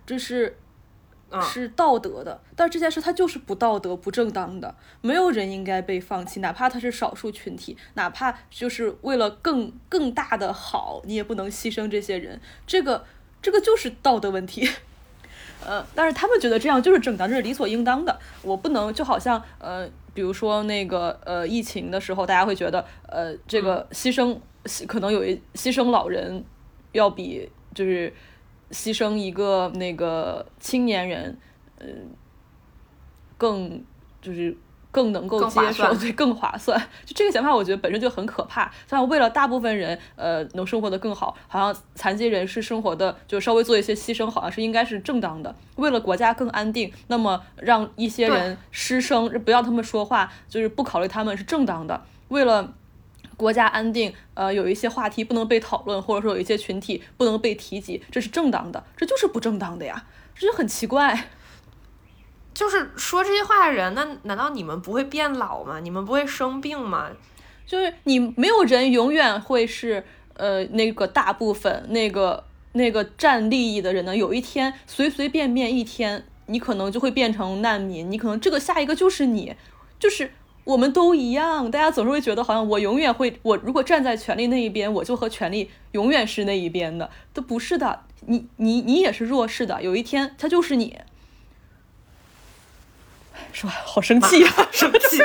[0.06, 0.58] 这是
[1.42, 13.04] 是道德的，但是这件事它就是不道德、不正当的，没有人应该被放弃，哪怕他是少数群体，哪怕就是为了更更大的好，你也不能牺牲这些人，这个
[13.42, 14.70] 这个就是道德问题。
[15.66, 18.18] 呃，但是他们觉得这样就是正当，这是理所应当的。
[18.44, 26.44] 我不能就好像呃，比如说那个呃疫情的时候，大家会觉得呃这个牺牲牺可能有一牺牲老人
[26.92, 28.14] 要比就是
[28.72, 31.38] 牺牲一个那个青年人，
[31.80, 31.88] 嗯、
[33.38, 33.84] 更
[34.22, 34.56] 就是
[34.92, 36.80] 更能够接受，算对，更划算。
[37.06, 38.72] 就这个想法，我觉得本身就很可怕。
[38.88, 45.56] 像为了大部分人，呃，能生活得更好，好像残疾人是生活的就稍微做一些牺牲，好像是应该是正当的。
[45.76, 52.04] 为了国家更安定，那么让一些人失声，不要他们说话，就是不考虑他们是正当的。
[52.30, 52.74] 为了
[53.38, 61.30] 国家安定，呃，有一些话题不能被讨论，或者说有一些群体不能被提及，这是正当的，这就是不正当的呀，这就很奇怪。
[62.54, 65.80] 就是说这些话的人，那难道你们不会变老吗？
[65.80, 67.10] 你们不会生病吗？
[67.68, 74.18] 就是你没有人永远会是呃那个大部分那个那个占利益的人呢。
[74.18, 79.56] 有一天随随便便一天，你可能就会变成难民，你可能这个下一个就是你，
[80.00, 80.32] 就是
[80.68, 81.72] 我们都一样。
[81.72, 88.04] 大家总是会觉得好像我永远会，我如果站在权力那一边，我就和权力永远是那一边的，都不是的。
[88.26, 91.00] 你你你也是弱势的，有一天他就是你。
[93.54, 95.18] 是吧好生气呀、 生气，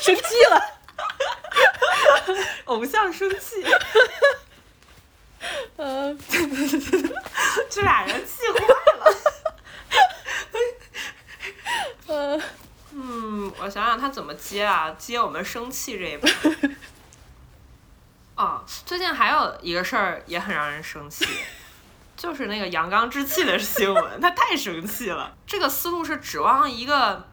[0.00, 0.62] 生气了。
[2.66, 3.64] 偶像生气，
[5.76, 6.14] 呃，
[7.70, 8.58] 这俩人气坏
[8.98, 9.16] 了。
[12.06, 12.40] 呃，
[12.92, 14.90] 嗯，我想想他怎么接啊？
[14.98, 16.28] 接我们生气这一把。
[18.36, 21.26] 哦，最近还有一个事儿也很让人生气，
[22.16, 25.36] 就是那个阳刚之气的新闻，他太生气了。
[25.46, 27.28] 这个思路是指望一个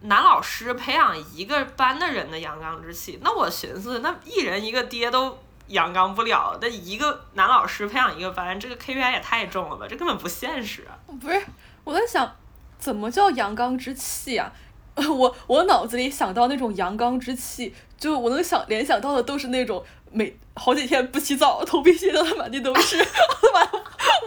[0.00, 9.86] 男老师培养一个班的人的阳刚之气，那我寻思，那一人一个爹都阳刚不了，那一个男老师培养一个班，这个 KPI 也太重了吧？
[9.86, 10.88] 这根本不现实！
[11.20, 11.44] 不是，
[11.84, 12.34] 我在想，
[12.78, 14.50] 怎么叫阳刚之气啊？
[15.14, 22.96] 我我脑子里想到那种阳刚之气，就我能想联想到的都是那种每好几天不洗澡，头皮屑掉的满地都是，
[23.52, 23.70] 把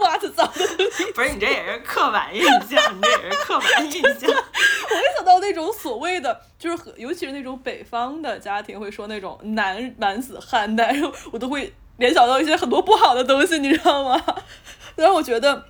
[0.02, 0.66] 袜子脏的。
[1.12, 4.30] 不是你这也是刻板印象，你这也是刻板印象。
[4.30, 14.22] 我会想到那种所谓的，就是和尤其是那种北方的家庭会说那种男男子汉，但是我都会联想到一些很多不好的东西，你知道吗？
[14.94, 15.64] 然后我觉得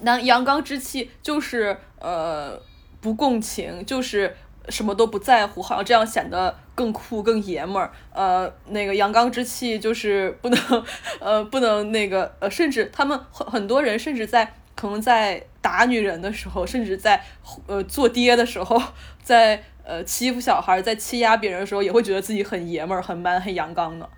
[0.00, 2.60] 男阳刚之气就是呃
[3.04, 4.34] 不共情，就是
[4.70, 7.92] 什么都不在乎，好像这样显得更酷更爷们儿。
[8.14, 10.84] 呃，那个阳刚之气就是不能
[11.20, 17.22] 呃不能那个呃，甚至他们很很多人甚至在可能在打女人的时候，甚至在
[17.66, 18.82] 呃做爹的时候，
[19.22, 24.08] 在呃欺负小孩，在欺压别人的时候，也会觉得自己很爷们儿、很 man、很阳刚的。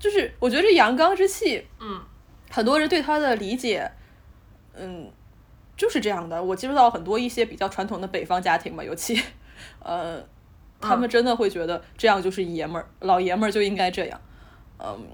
[0.00, 2.00] 就是我觉得这阳刚之气，嗯，
[2.50, 3.90] 很多人对他的理解，
[4.76, 5.08] 嗯，
[5.78, 6.42] 就是这样的。
[6.42, 9.18] 我接触到很多一些比较传统的北方家庭吧，尤其，
[9.78, 10.22] 呃，
[10.80, 14.20] 他们真的会觉得这样就是爷们儿，老爷们儿就应该这样。
[14.78, 15.06] 嗯，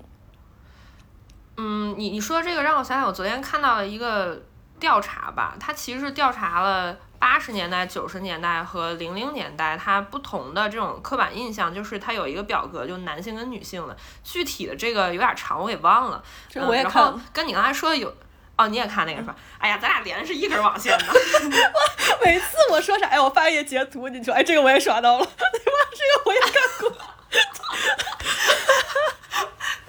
[1.56, 4.42] 嗯，你你说这个让我想想我昨天看到了一个
[4.80, 16.22] 调查吧，它其实是调查了八十年代、九十年代和零零年代它不同的这种刻板印象，就是它有一个表格，就男性跟女性的，具体的这个有点长，我给忘了。
[16.48, 18.12] 这我也嗯、看然后跟你刚才说的有，
[18.56, 19.34] 哦，你也看那个是吧？
[19.58, 21.04] 哎呀，咱俩连的是一根网线呢。
[22.24, 25.78] 每次我说啥，哎，我发一个截图，你说，哎，这个我也刷到了， 对吧？
[25.92, 26.92] 这个我也看过。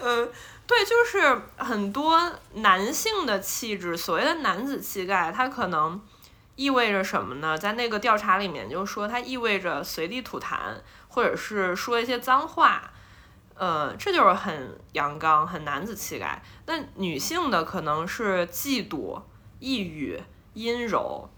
[0.00, 0.32] 嗯，
[0.66, 6.00] 对，就是很多男性的气质，所谓的男子气概，它可能
[6.56, 7.56] 意味着什么呢？
[7.56, 10.56] 在那个调查里面就说，它意味着随地吐痰，
[11.08, 12.90] 或者是说一些脏话，
[13.56, 16.42] 呃，这就是很阳刚、很男子气概。
[16.66, 19.20] 那女性的可能是嫉妒、
[19.58, 20.22] 抑郁、
[20.54, 21.28] 阴柔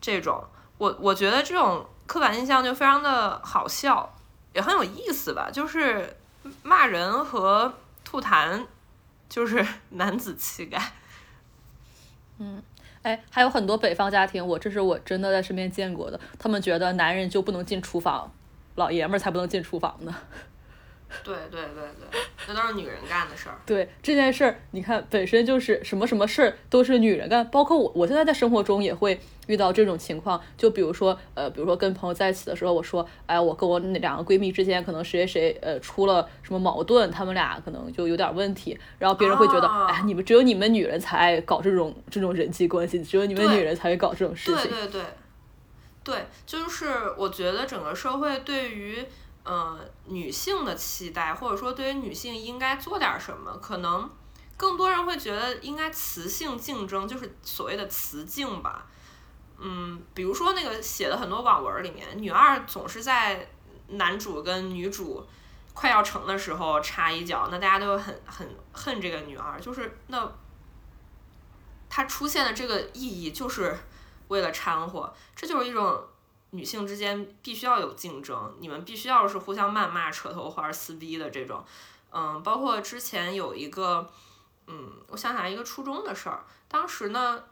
[0.00, 0.42] 这种，
[0.78, 4.16] 我我觉得这种刻板印象就非常的好笑，
[4.54, 6.16] 也很有意思吧，就是
[6.62, 8.66] 骂人和吐痰
[9.28, 10.92] 就是 男子气概。
[12.38, 12.62] 嗯
[13.02, 18.30] 哎，还有很多北方家庭，我这是我真的在身边见过的，他们觉得男人就不能进厨房，
[18.74, 20.14] 老爷们儿才不能进厨房呢。
[21.24, 23.58] 对对对对，那都是女人干的事儿。
[23.66, 30.40] 对这件事儿，你看本身就是什么什么事儿都是女人干，包括我，我现在在生活中也会遇到这种情况。
[30.56, 44.70] 就比如说，呃，比如说跟朋友在一起的时候，我说，哎，我跟我那两个闺蜜之间可能谁谁谁呃出了什么矛盾，她们俩可能就有点问题，然后别人会觉得，啊哎，你们只有你们女人才爱搞这种这种人际关系，只有你们女人才会搞这种事情。
[44.70, 45.02] 对对对，
[46.04, 46.86] 对，就是
[47.16, 49.04] 我觉得整个社会对于
[49.50, 54.08] 呃女性的期待，或者说对于女性应该做点什么，可能
[54.56, 58.86] 更多人会觉得应该雌性竞争，就是所谓的雌竞吧。
[59.58, 63.50] 嗯，比如说那个写的很多网文里面，女二总是在
[63.88, 65.26] 男主跟女主
[65.74, 70.30] 快要成的时候插一脚，那大家都很很恨这个女二，就是那
[71.88, 73.76] 她出现的这个意义就是
[74.28, 76.06] 为了掺和，这就是一种
[76.50, 81.64] 女性之间必须要有竞争，你们必须要是互相谩骂、扯头花、撕逼的这种。
[82.12, 84.10] 嗯，包括之前有一个，
[84.66, 87.42] 嗯，我想起来一个初中的事儿，当时呢，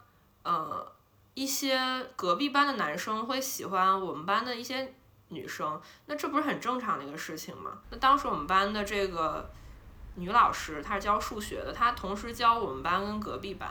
[0.43, 0.91] 呃，
[1.35, 1.79] 一些
[2.17, 4.93] 隔壁班的男生会喜欢我们班的一些
[5.29, 7.79] 女生，那这不是很正常的一个事情吗？
[7.91, 9.49] 那当时我们班的这个
[10.17, 13.71] 女老师，她是教数学的，她同时教我们班跟隔壁班，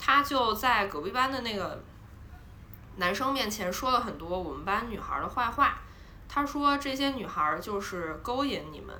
[0.00, 1.80] 她就在隔壁班的那个
[2.98, 5.78] 男生面前说了很多我们班女孩的坏话。
[6.28, 8.94] 他说这些女孩就是勾引你们，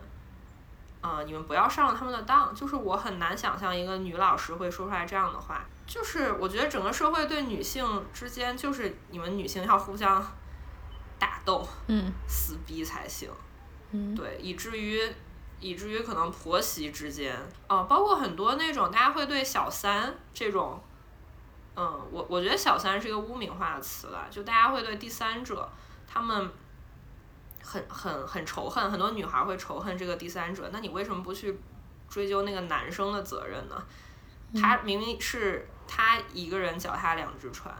[1.02, 2.54] 呃，你们不要上了他们的当。
[2.54, 5.62] 就是我很难想象一个女老师会说出来这样的话。
[5.86, 10.26] 就是我觉得整个社会对女性之间，就是你们女性要互相
[11.18, 13.30] 打斗、嗯撕逼才行。
[13.90, 15.00] 嗯，对，以至于
[15.60, 17.36] 以至于可能婆媳之间，
[17.66, 20.78] 啊、包括很多那种大家会对小三这种，
[21.80, 25.70] 嗯，我我觉得小三是一个污名化的词了，就大家会对第三者，
[26.08, 26.50] 他们
[27.62, 31.56] 很很很仇恨，很多女孩会仇恨这个第三者，那你为什么不去
[32.08, 33.80] 追究那个男生的责任呢？
[34.60, 37.72] 他明明是他一个人脚踏两只船。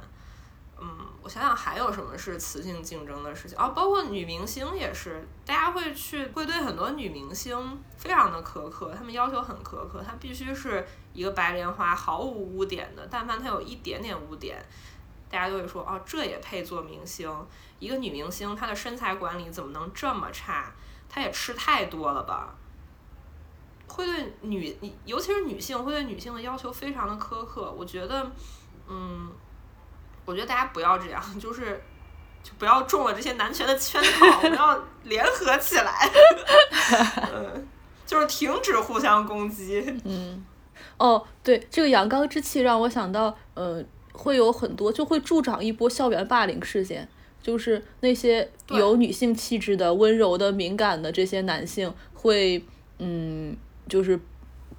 [0.80, 0.88] 嗯，
[1.22, 14.64] 我想想还有什么是雌性竞争的事情哦，包括女明星也是，大家会去会对很多女明星非常的苛刻，她们要求很苛刻，她必须是一个白莲花，毫无污点的，但凡她有一点点污点，
[15.28, 17.28] 大家都会说哦，这也配做明星？
[17.80, 20.72] 一个女明星她的身材管理怎么能这么差？
[21.08, 22.54] 她也吃太多了吧？
[23.88, 27.68] 会对女，尤其是女性，会对女性的要求非常的苛刻。
[27.76, 28.30] 我觉得，
[28.86, 29.32] 嗯。
[30.28, 31.80] 我觉得大家不要这样， 就是
[32.42, 36.10] 就不要中了这些男权的圈套，我们要联合起来，
[37.32, 37.66] 嗯，
[38.04, 39.82] 就是停止互相攻击。
[40.04, 40.44] 嗯，
[40.98, 47.08] 哦，对，这个阳刚之气让我想到，呃，会有很多就会助长一波校园霸凌事件，
[47.40, 52.62] 就是那些有女性气质的、温柔的、敏感的这些男性会，
[52.98, 53.56] 嗯，
[53.88, 54.20] 就是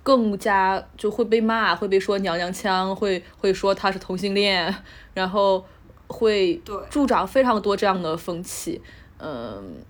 [0.10, 4.74] 更加就会被骂，会被说娘娘腔，会会说他是同性恋，
[5.14, 5.64] 然后
[6.08, 8.82] 会助长非常多这样的风气，
[9.20, 9.86] 嗯。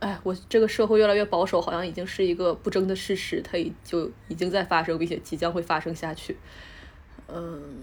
[0.00, 6.38] 哎，我这个社会越来越保守，好像已经是一个不争的事实，它已就已经在发生，并且即将会发生下去。
[7.28, 7.80] 嗯，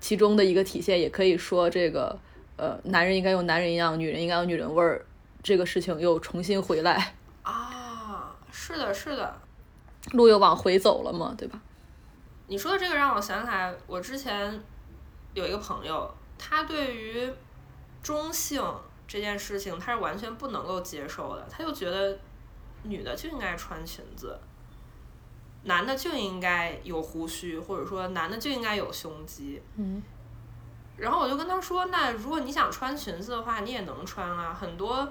[0.00, 2.16] 其中的一个体现，也可以说这个，
[2.56, 5.04] 呃，男人应该有男人样，女人应该有女人味儿，
[5.42, 9.40] 这个事情又重新回来，啊，是的，是的。
[10.10, 11.60] 路又往回走了嘛，对吧？
[12.48, 14.60] 你说的这个让我想起来，我之前
[15.32, 17.32] 有一个朋友，他对于
[18.02, 18.62] 中性
[19.06, 22.18] 这件事情，他是完全不能够接受的，他就觉得
[22.82, 24.38] 女的就应该穿裙子。
[25.64, 29.62] 男的就应该有胡须，或者说男的就应该有胸肌。
[29.76, 30.02] 嗯
[30.96, 35.10] 然后我就跟他说，那如果你想穿裙子的话，你也能穿啊，很多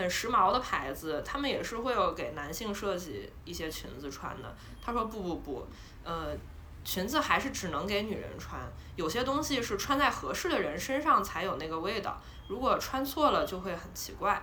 [0.00, 4.56] 很时髦的牌子，他们也是会有给男性设计一些裙子穿的。
[4.82, 5.66] 他说不不不，
[6.02, 6.34] 呃，
[6.82, 8.58] 裙子还是只能给女人穿，
[8.96, 14.42] 有些东西是穿在合适的人身上才有那个味道，如果穿错了就会很奇怪。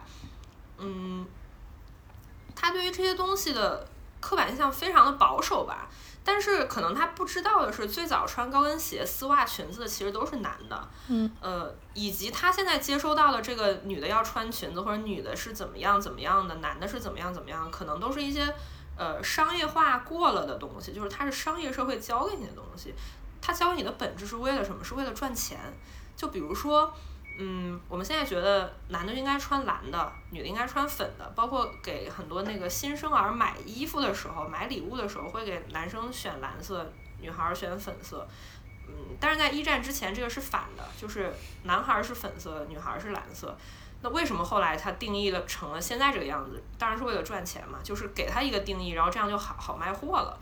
[0.78, 1.26] 嗯，
[2.56, 3.88] 他对于这些东西的
[4.20, 5.90] 刻板印象非常的保守吧。
[6.30, 18.54] 但是可能他不知道的是，最早穿高跟鞋、丝袜、裙子的其实都是男的，嗯，呃，以及他现在接收到的这个女的要穿裙子，或者女的是怎么样怎么样的，男的是怎么样怎么样，可能都是一些
[18.98, 22.94] 呃商业化过了的东西，就是它是商业社会教给你的东西，
[23.42, 24.84] 它教给你的本质是为了什么？
[24.84, 25.58] 是为了赚钱。
[26.18, 26.94] 就比如说。
[27.40, 38.28] 嗯，我们现在觉得男的应该穿蓝的，女的应该穿粉的，包括给很多那个新生儿买衣服的时候、买礼物的时候，会给男生选蓝色，女孩儿选粉色。
[38.88, 41.32] 嗯，但是在一战之前，这个是反的，就是
[41.64, 43.56] 男孩儿是粉色，女孩儿是蓝色。
[44.02, 46.64] 那为什么后来他定义了成了现在这个样子？
[46.78, 50.40] 当然是为了赚钱嘛，就是给他一个定义，然后这样就好好卖货了。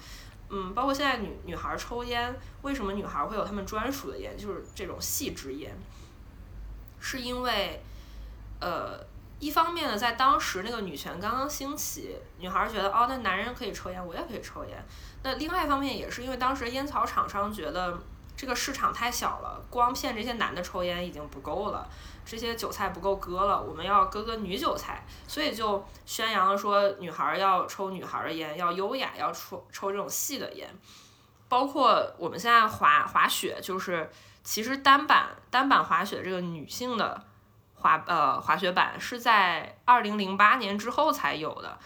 [0.50, 4.38] 嗯，包括现在女女孩儿抽烟，为什么女孩儿会有她们专属的烟？
[4.38, 5.76] 就是这种细支烟。
[7.08, 7.80] 是因为，
[8.60, 9.00] 呃，
[9.40, 14.84] 一方面呢，在当时那个女权刚刚兴起，女孩觉得哦，那男人可以抽烟，我也可以抽烟。
[15.22, 17.96] 那另外一方面也是因为当时烟草厂商觉得
[18.36, 21.88] 这个市场太小了，光骗这些男的抽烟已经不够了，
[22.26, 30.68] 这些韭菜不够割了，我们要割割女韭菜，所以就宣扬了说女孩要抽女孩的烟，要优雅，要抽抽这种细的烟。
[31.48, 34.10] 包括我们现在滑滑雪，就是
[34.46, 37.26] 其实单板单板滑雪这个女性的
[37.74, 41.78] 滑呃滑雪板是在二零零八年之后才有的。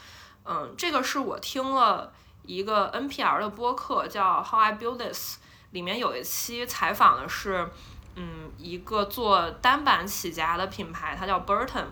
[0.44, 2.12] 嗯，这个是我听了
[2.44, 5.38] 一个 NPR 的播客叫 How I Build This，
[5.72, 7.70] 里面有一期采访的是
[8.16, 11.86] 嗯一个做单板起家的品牌，它叫 Burton。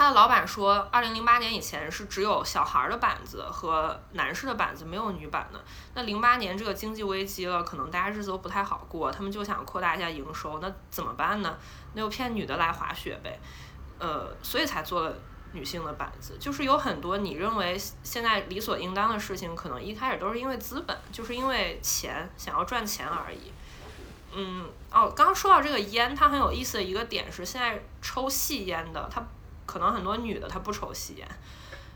[0.00, 5.62] 他的老板说，二零零八年以前是只有小孩的板子和男士的板子，没有女版的。
[5.92, 11.54] 那零八年这个经济危机了，可能大家日子都不太好过，他们就想扩大一下营收，那怎么办呢？
[11.92, 13.38] 那就骗女的来滑雪呗，
[13.98, 15.14] 呃，所以才做了
[15.52, 16.38] 女性的板子。
[16.40, 23.52] 就是有很多你认为现在理所应当的事情，可能一开始都是因为资本，就是因为钱，想要赚钱而已。
[24.34, 29.22] 嗯，哦，刚刚说到这个烟，它很有意思的一个点是，现在抽细烟的，它。
[29.70, 31.28] 可能很多女的她不抽吸烟，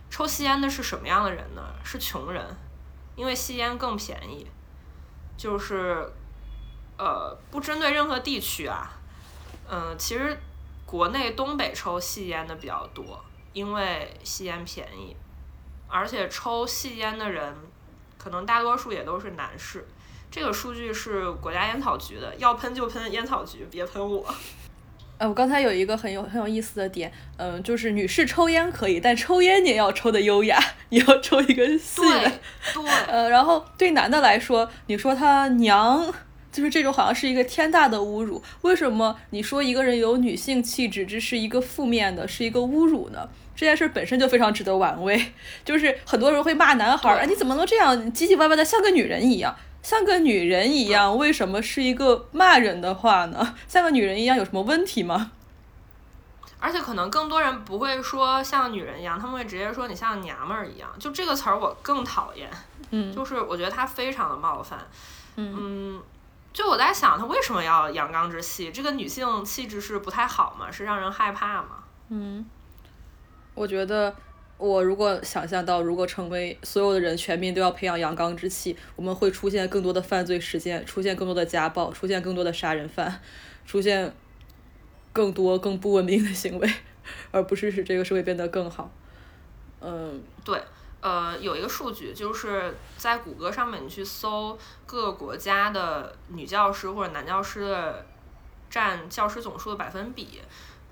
[0.09, 1.61] 抽吸烟的是什么样的人呢？
[1.83, 2.57] 是穷人，
[3.17, 4.47] 因为吸烟更便宜。
[5.37, 6.09] 就是，
[6.97, 8.93] 呃，不针对任何地区啊，
[9.69, 10.39] 嗯，其实
[10.87, 13.21] 国内东北抽细烟的比较多，
[13.53, 15.17] 因为吸烟便宜，
[15.89, 17.53] 而且抽细烟的人
[18.17, 19.85] 可能大多数也都是男士。
[20.31, 24.33] 这个数据是国家烟草局的，要喷就喷烟草局，别喷我。
[25.17, 30.59] 呃，我刚才有一个很有很有意思的点，嗯，就是女士抽烟可以，但抽烟你也要抽的优雅，
[30.91, 32.33] 你要抽一根细的，
[32.75, 36.13] 对，呃，然后对男的来说，你说他娘，
[36.51, 38.43] 就是这种好像是一个天大的侮辱。
[38.63, 43.29] 为什么你说一个人有女性气质，这是一个负面的，是一个侮辱呢？
[43.55, 45.27] 这件事本身就非常值得玩味，
[45.65, 49.55] 就是很多人会骂男孩儿，哎，你怎么能这样唧唧歪歪的，像个女人一样？
[49.85, 53.55] 像个女人一样，为什么是一个骂人的话呢？
[53.69, 55.31] 像个女人一样有什么问题吗？
[56.59, 60.89] 而且可能更多人不会说像女人一样，他们会直接说你像娘们儿一样。
[60.99, 62.51] 就这个词儿我更讨厌，
[62.93, 64.79] 嗯，就是我觉得它非常的冒犯，
[65.37, 66.01] 嗯，
[66.55, 68.73] 就我在想，他为什么要阳刚之气？
[68.73, 70.71] 这个女性气质是不太好吗？
[70.71, 71.85] 是让人害怕吗？
[72.09, 72.47] 嗯，
[73.55, 74.17] 我觉得。
[74.57, 83.21] 我如果想象到，如果成为所有的人，全民都要培养阳刚之气，我们会出现更多的犯罪事件，出现更多的家暴，出现更多的杀人犯，
[83.67, 84.15] 出现
[85.13, 86.73] 更多更不文明的行为，
[87.33, 88.91] 而不是使这个社会变得更好。
[89.81, 90.59] 嗯，对，
[91.01, 98.07] 呃，有一个数据，就是在谷歌上面你去搜各个国家的女教师或者男教师的
[98.71, 100.41] 占教师总数的百分比。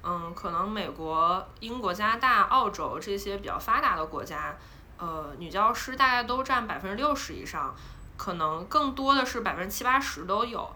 [0.04, 4.56] 嗯，可能美国、英国、加拿大、澳洲这些比较发达的国家，
[4.98, 7.74] 呃，女教师大概都占百分之六十以上，
[8.16, 10.68] 可能更多的是百分之七八十都有。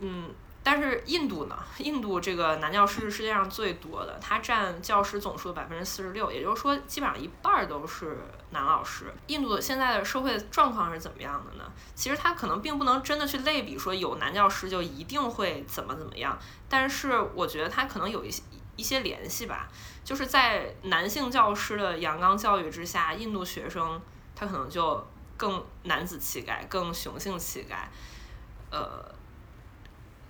[0.00, 0.30] 嗯，
[0.64, 1.58] 但是印度呢？
[1.78, 8.18] 印度这个男教师是世界上最多的，它占教师总数的百分之四十六，也就是说，基本上一半都是
[8.50, 9.12] 男老师。
[9.26, 11.64] 印度现在的社会状况是怎么样的呢？
[11.94, 16.38] 其实它可能并不能真的去类比说有男教师就一定会怎么怎么样。
[16.68, 18.42] 但是我觉得他可能有一些
[18.76, 19.68] 一些联系吧，
[20.02, 24.00] 就是在男性教师的阳刚教育之下，印度学生
[24.34, 25.06] 他可能就
[25.36, 27.90] 更男子气概、更雄性气概，
[28.70, 29.04] 呃，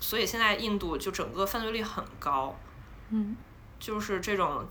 [0.02, 2.54] 所以现在印度就整个犯罪率很高，
[3.08, 3.34] 嗯
[3.78, 4.62] 就是这种，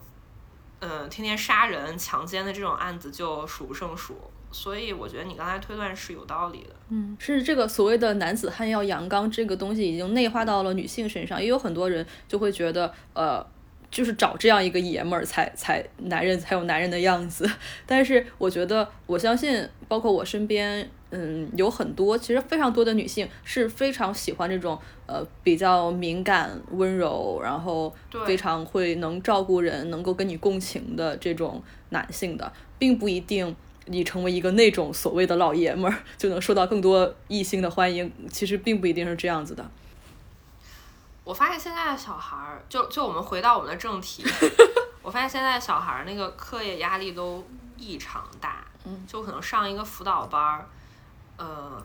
[0.80, 4.16] 呃、天天杀人、强奸的这种案子就数不胜数。
[4.54, 6.76] 所以我觉得你刚才推断是有道理的。
[6.90, 13.42] 嗯，是这个所谓的男子汉要阳刚这个东西已经内化到了女性身上，也有很多人就会觉得，呃，
[13.90, 17.50] 就是找这样一个爷们儿才才男人才有男人的样子。
[17.88, 33.56] 但是我觉得，我相信，包括我身边，嗯，有很多其实非常多的女性是非常喜欢这种呃比较敏感、温柔，然后对非常会能照顾人、能够跟你共情的这种男性的，并不一定。
[33.88, 39.70] 你成为一个那种所谓的老爷们儿，就能受到更多异性的欢迎，其实并不一定是这样子的。
[41.24, 44.24] 我发现现在的小孩儿，就就我们回到我们的正题，
[45.02, 47.44] 我发现现在小孩儿那个课业压力都
[47.76, 50.66] 异常大，嗯，就可能上一个辅导班儿，
[51.42, 51.84] 呃，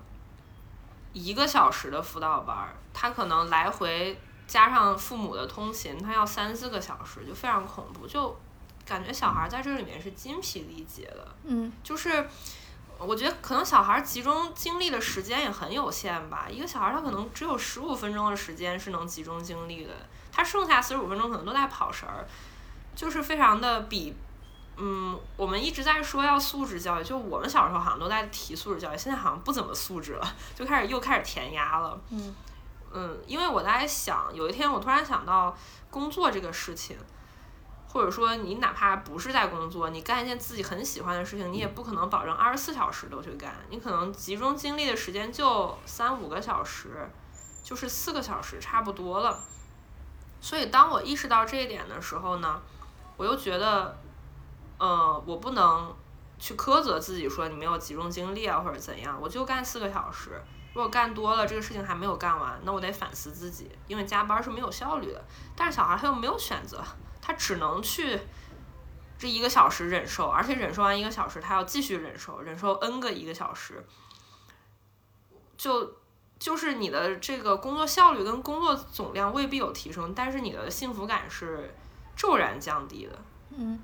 [1.14, 8.36] 一个小时的辅导班儿，他可能来回加上父母的通勤，他要三四个小时，就非常恐怖，就
[8.84, 12.28] 感觉小孩儿在这里面是精疲力竭的，嗯就是
[12.98, 16.46] 我觉得可能小孩儿集中精力的时间也很有限吧。
[16.50, 19.92] 一个小孩儿他可能只有十五分钟的时间是能集中精力的，
[20.30, 22.28] 他剩下四十五分钟可能都在跑神儿，
[22.94, 24.14] 就是非常的比。
[24.76, 31.98] 嗯，我们一直在说要素质教育，就我们小时候好像都在提素质教育，现在好像不怎么素质了，就开始又开始填鸭了。
[32.10, 32.34] 嗯
[32.92, 35.56] 嗯，因为我在想，有一天我突然想到
[35.90, 36.96] 工作这个事情，
[37.88, 47.10] 或者说你哪怕不是在工作，你干一件自己很喜欢的事情，你也不可能保证二十四小时都去干，你可能集中精力的时间就三五个小时，
[47.62, 49.42] 就是四个小时差不多了。
[50.40, 52.60] 所以当我意识到这一点的时候呢，
[53.16, 53.98] 我又觉得，
[54.78, 55.94] 呃，我不能
[56.38, 60.40] 去苛责自己说你没有集中精力啊，或者怎样，我就干四个小时。
[60.74, 65.24] 如果干多了，这个事情还没有干完，那我得反思自己，因为加班是没有效率的。
[65.56, 66.84] 但是小孩他又没有选择，
[67.22, 68.20] 他只能去
[69.18, 73.82] 这一个小时忍受，而且忍受完一个小时，他要继续忍受，忍受 n 个一个小时，
[75.56, 75.94] 就
[76.38, 81.74] 就是你的这个工作效率跟工作总量未必有提升，但是你的幸福感是
[82.14, 83.18] 骤然降低的。
[83.56, 83.80] 嗯，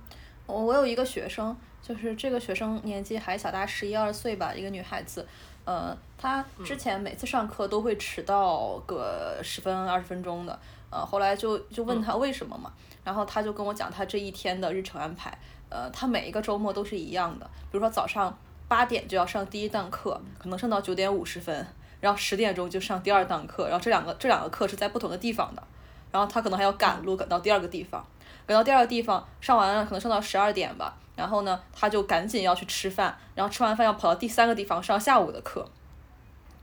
[0.53, 5.26] 我我有一个学生，就是这个学生年纪还小，大概十一二岁吧，一个女孩子。
[5.64, 10.59] 呃，她之前每次上课都会迟到个十分二十分钟的，
[10.90, 12.70] 呃，后来就就问她为什么嘛，
[13.03, 15.36] 然后她就跟我讲她这一天的日程安排，
[15.70, 18.36] 呃，她每一个周末都是一样的，比如说早上
[18.68, 21.66] 八点就要上第一档课，可能上到九点五十分，
[22.00, 25.62] 然后十点钟就上第二档课，然后这两个这两个课是在不同的地方的，
[26.11, 28.05] 然后她可能还要赶路赶到第二个地方，
[28.47, 35.68] 赶到第二个地方上完了，可能上到十二点吧，然后呢，他就赶紧要去吃饭，然后吃完饭要跑到第三个地方上下午的课，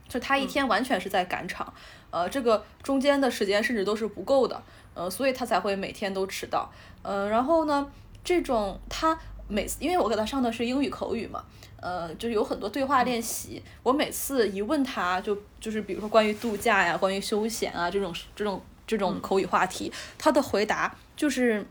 [0.07, 1.73] 就他一天完全是在赶场，
[2.11, 4.61] 呃，这个中间的时间甚至都是不够的，
[4.93, 6.71] 呃，所以他才会每天都迟到，
[7.01, 7.89] 呃，然后呢，
[8.23, 9.17] 这种他
[9.47, 11.43] 每次，因为我给他上的是英语口语嘛。
[11.81, 13.63] 呃，就是有很多对话练习。
[13.83, 21.65] 我每次一问他，就就是比如说关于度假呀、关于休闲啊这种这种这种口语话题，他的回答就是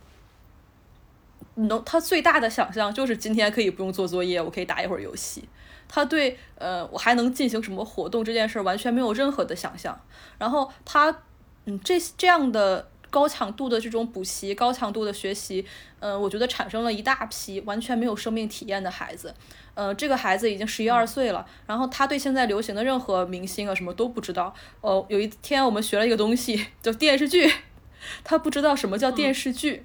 [1.54, 5.48] 能，他最大的想象就是今天可以不用做作业，我可以打一会儿游戏。
[5.88, 9.98] 他对呃我还能进行什么活动这件事儿完全没有任何的想象。
[10.36, 11.22] 然后他
[11.64, 15.64] 嗯这这样的高强度的这种补习、高强度的学习，
[16.00, 19.34] 嗯、我觉得产生了一大批完全没有生命体验的孩子。
[19.72, 24.54] 呃，这个孩子已经十一二岁了，然后他对现在流行的任何明星啊什么都不知道。
[24.82, 27.50] 哦，有一天我们学了一个东西 叫电视剧，
[28.24, 29.84] 他不知道什么叫电视剧，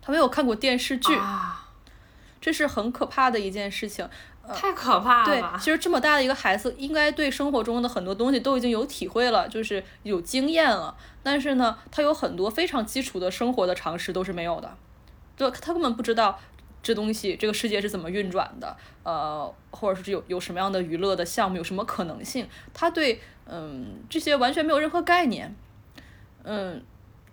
[0.00, 1.68] 他没有看过电视剧，啊，
[2.40, 4.08] 这是很可怕的一件事情。
[4.54, 10.96] 太可怕了对，其实这么大的一个孩子，应该对生活中的很多东西都已经有体会了，就是有经验了。
[11.22, 14.74] 但是呢，他有很多非常基础的生活的常识都是没有的，
[15.36, 16.40] 就他根本不知道
[16.82, 25.54] 这东西这个世界是怎么运转的，呃，或者是有有什么样的娱乐的项目，有什么可能性，他对嗯这些完全没有任何概念，
[26.50, 26.82] 嗯，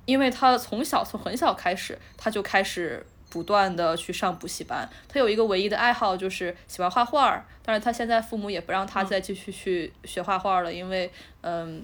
[0.04, 4.88] 因为他从小从很小开始，他就开始不断的去上补习班。
[5.08, 11.10] 他有一个唯一的爱好就是喜欢画画儿，但是他现在父母也不让他再继续去学画画了，因为
[11.40, 11.82] 嗯，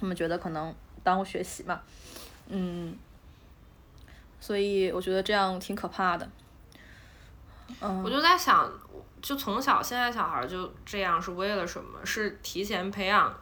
[0.00, 1.82] 他们觉得可能耽误学习嘛，
[2.48, 2.96] 嗯，
[4.40, 6.26] 所以我觉得这样挺可怕的。
[7.82, 8.72] 嗯，我就在想，
[9.20, 11.98] 就从小现在小孩儿就这样是为了什么？
[12.04, 13.34] 是提前培养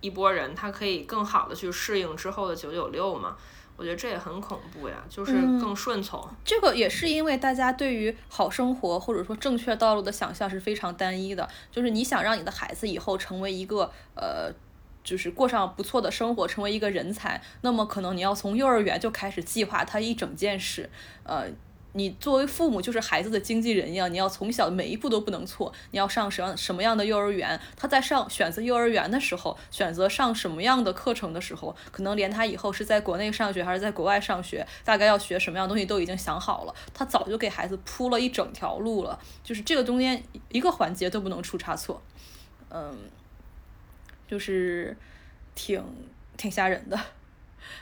[0.00, 3.36] 一波人，他可以更好的去适应之后的九九六嘛？
[3.76, 6.22] 我觉得这也很恐怖呀，就是嗯更顺从。
[6.44, 14.52] 这个也是因为大家对于好生活或者说正确道路的想象是非常单一的，就是你想让你的孩子以后成为一个呃。
[15.04, 20.90] 就是过上不错的生活，成为一个人才，那么可能你要从幼儿园就开始计划他一整件事，
[21.22, 21.44] 呃，
[21.96, 25.72] 你作为父母就是孩子的经纪人一样，你要从小每一步都不能错。
[25.92, 27.58] 你要上什么什么样的幼儿园？
[27.74, 36.74] 他在上选择幼儿园的时候，选择上什么样的课程的时候，可能连他以后是在国内上学还是在国外上学，大概要学什么样东西都已经想好了。
[36.92, 42.02] 他早就给孩子铺了一整条路了，就是这个中间一个环节都不能出差错。
[42.68, 42.94] 嗯，
[44.28, 44.94] 就是
[45.54, 45.82] 挺
[46.36, 47.00] 挺吓人的。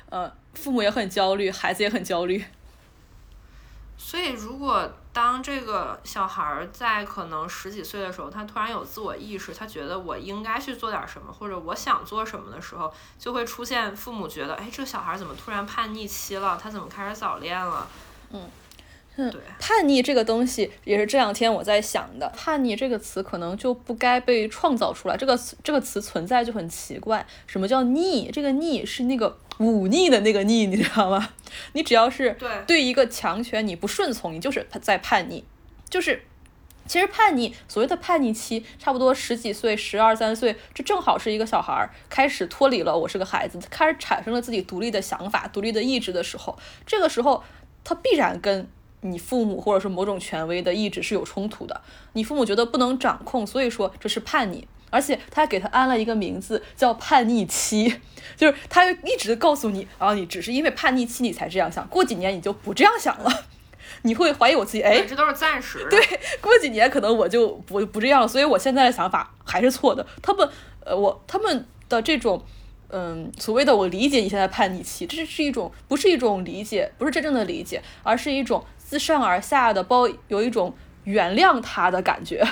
[0.09, 2.45] 呃，父母也很焦虑，孩子也很焦虑。
[3.97, 16.59] 所以，如果当这个小孩儿在可能十几岁的时候，他突然有自我意识，他觉得我应该去做点什么，或者我想做什么的时候，就会出现父母觉得，哎，这个小孩儿怎么突然叛逆期了？
[16.61, 17.89] 他怎么开始早恋了？
[18.33, 22.29] 嗯，对，叛逆这个东西也是这两天我在想的。
[22.37, 27.25] 叛逆这个词可能就不该被创造出来，这个词这个词存在就很奇怪。
[27.47, 28.29] 什么叫逆？
[28.33, 31.31] 这个逆是那个忤逆的那个逆，你知道吗？
[31.73, 35.45] 你只要是对对一个强权你不顺从，你就是在叛逆，
[35.89, 36.23] 就是。
[36.87, 46.59] 其实叛逆，所谓的叛逆期，差不多十几岁、十二三岁，这正好是一个小孩儿开始脱离了我是个孩子，开始产生了自己独立的想法、独立的意志的时候。
[46.85, 47.43] 这个时候，
[47.83, 48.69] 他必然跟
[49.01, 51.81] 你父母或者说某种权威的意志是有冲突的。
[52.13, 58.01] 你父母觉得不能掌控，所以说这是叛逆，而且他还给他安了一个名字叫叛逆期，
[58.37, 63.45] 就是他一直告诉你啊，你只是因为叛逆期你才这样想，过几年你就不这样想了。
[64.03, 65.91] 你会怀疑我自己，哎对，，这都是暂时的。
[65.91, 70.07] 对，过几年可能我就不不这样了，所以我现在的想法还是错的。
[70.21, 70.47] 他们，
[70.85, 72.43] 呃，我他们的这种，
[72.89, 80.75] 嗯，所谓的我理解你现在叛逆期，这是一种不是一种理解，不是真正的理解，而是一种自上而下的包，有一种
[81.05, 82.47] 原谅他的感觉。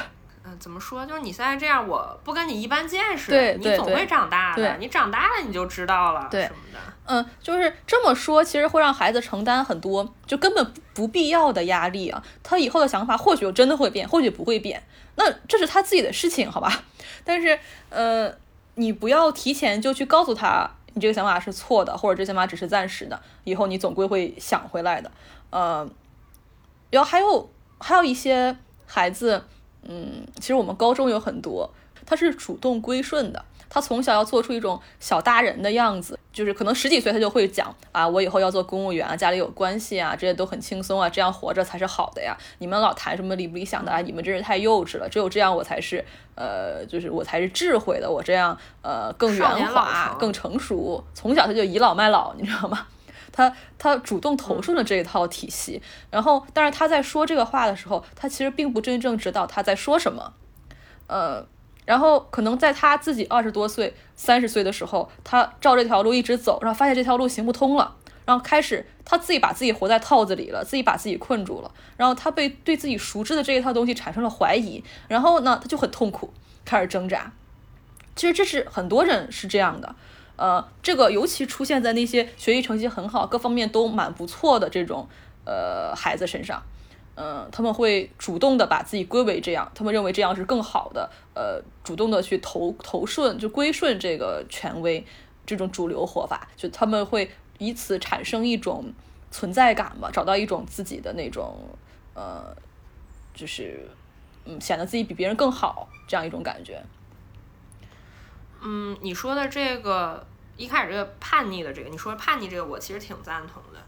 [0.45, 1.07] 嗯，怎么说？
[1.07, 4.77] 就是你现在这样，我不跟你一般见识，对你总会长大的。
[4.79, 6.79] 你长大了你就知道了，对什么的。
[7.05, 12.23] 嗯，就是这么说，其实会让孩子承担很多就根本不必要的压力啊。
[12.43, 14.83] 他以后的想法或许真的会变，或许不会变，
[15.17, 16.83] 那这是他自己的事情，好吧？
[17.25, 18.33] 但是，呃，
[18.75, 25.11] 你不要提前就去告诉他，你这个想法是错的，或者这想法只是暂时的，以后你总归会想回来的。
[25.51, 25.89] 呃，
[26.91, 29.45] 然后还有还有一些孩子，
[29.89, 31.71] 嗯，其实我们高中有很多，
[32.07, 33.45] 他是主动归顺的。
[33.75, 42.37] 他从小要做出一种小大人的样子，就是可能十几岁他就会讲啊，我以后要做公务员啊，家里有关系啊，这些都很轻松啊，这样活着才是好的呀。
[42.59, 45.09] 你们老谈什么理不理想的啊，你们真是太幼稚了。
[45.09, 46.05] 只有这样我才是
[46.35, 51.03] 呃，就是我才是智慧的，我这样呃更圆滑、更成熟。
[51.15, 52.87] 从小他就倚老卖老，你知道吗？
[53.33, 60.35] 他他主动投顺了这一套体系，然后但是他在说这个话的时候，他其实并不真正知道他在说什么，
[61.07, 61.47] 呃。
[61.85, 76.33] 然后可能在他自己二十多岁、三十岁的时候，他照这条路一直走，然后发现这条路行不通了，然后开始他自己把自己活在套子里了，自己把自己困住了，然后他被对自己熟知的这一套东西产生了怀疑，然后呢，他就很痛苦，
[76.65, 77.33] 开始挣扎。
[78.15, 79.97] 其实这是很多人是这样的，
[80.37, 85.07] 呃，这个尤其出现在那些学习成绩很好、各方面都蛮不错的这种
[85.45, 86.63] 呃孩子身上。
[87.15, 95.05] 嗯，他们会主动的把自己归为这样，他们认为这样是更好的，呃，主动的去投投顺，就归顺这个权威，
[95.45, 98.91] 这种主流活法，就他们会以此产生一种
[99.31, 101.55] 存在感吧，找到一种自己的那种，
[102.15, 102.57] 呃，
[103.35, 103.87] 就是
[104.47, 106.83] 嗯，显得自己比别人更好这样一种感觉。
[108.65, 110.25] 嗯，你说的这个
[110.57, 113.81] 一开始这个叛逆的这个，你说叛逆这个，我其实挺赞同的。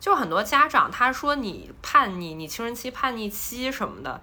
[0.00, 4.20] 就很多家长他说你叛逆，你青春期叛逆期什么的，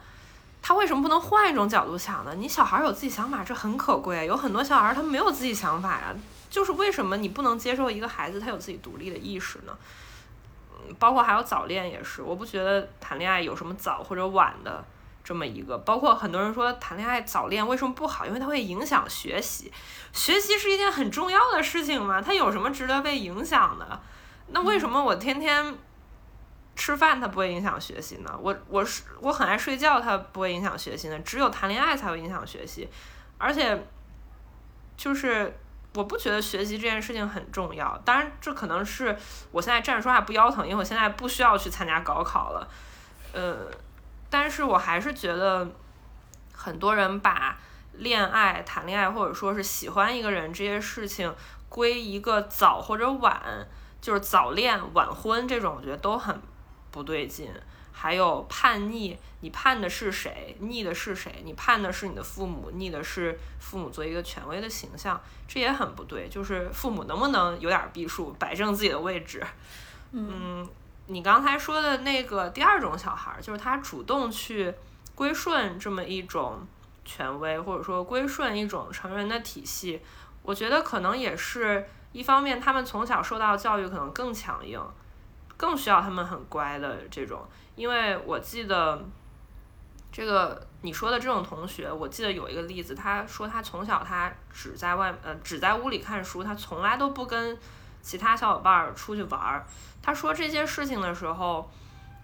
[0.62, 2.34] 他为什么不能换一种角度想呢？
[2.36, 4.26] 你小孩有自己想法，这很可贵。
[4.26, 6.16] 有很多小孩他没有自己想法呀，
[6.50, 9.78] 就是为什么你不能接受一个孩子他有自己独立的意识呢？
[10.74, 14.84] 嗯，包括还有早恋也是，我不觉得谈恋爱有什么早或者晚的。
[15.24, 18.26] 这么一个，包括很多人说谈恋爱早恋为什么不好？
[18.26, 19.72] 因为它会影响学习，
[20.12, 24.02] 学习是一件很重要的事情嘛，它有什么值得被影响的？
[24.48, 25.76] 那为什么我天天
[26.76, 28.40] 吃饭它不会影响学习呢？
[28.42, 31.20] 我我是我很爱睡觉，它不会影响学习呢？
[31.20, 32.90] 只有谈恋爱才会影响学习，
[33.38, 33.88] 而且
[34.98, 35.56] 就是
[35.94, 37.96] 我不觉得学习这件事情很重要。
[38.04, 39.16] 当然，这可能是
[39.52, 42.68] 我现在站着说话不腰疼，因为我现在不需要去参加高考了，
[43.34, 43.68] 呃。
[44.32, 45.70] 但是我还是觉得，
[46.52, 47.60] 很多人把
[47.94, 51.32] 恋爱、谈恋爱，或者说是喜欢一个人这些事情，
[51.70, 53.68] 归一个早或者晚
[54.02, 56.42] 就是早恋、晚婚这种，我觉得都很
[56.90, 57.52] 不对劲。
[57.94, 60.56] 还有叛逆，你叛的是谁？
[60.60, 61.44] 逆的是谁？
[61.44, 66.28] 你叛的是你的父母，逆的是父母作为一个权威的形象，这也很不对。
[66.28, 69.46] 就是父母能不能有点避数，摆正自己的位置？
[70.14, 70.68] 嗯，
[71.08, 74.74] 你刚才说的那个第二种小孩，就是他主动去
[75.16, 76.66] 归顺这么一种
[77.04, 80.02] 权威，或者说归顺一种成人的体系，
[80.42, 84.80] 我觉得可能也是一方面，他们从小受到教育可能更强硬，
[85.58, 87.46] 更需要他们很乖的这种。
[87.76, 89.04] 因为我记得
[90.12, 97.58] 这个你说的这种同学，我记得有一个例子，他说他从小他只在外呃只在屋里看书，他从来都不跟
[98.02, 99.66] 其他小伙伴儿出去玩儿。
[100.02, 101.72] 他说这些事情的时候，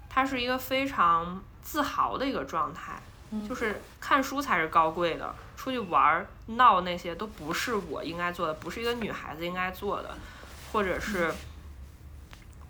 [0.10, 3.02] 他是一个非常自豪的一个状态，
[3.48, 10.18] 就是看书才是高贵的，出去玩儿闹那些都不是我应该做的，不是一个女孩子应该做的，
[10.72, 11.34] 或者是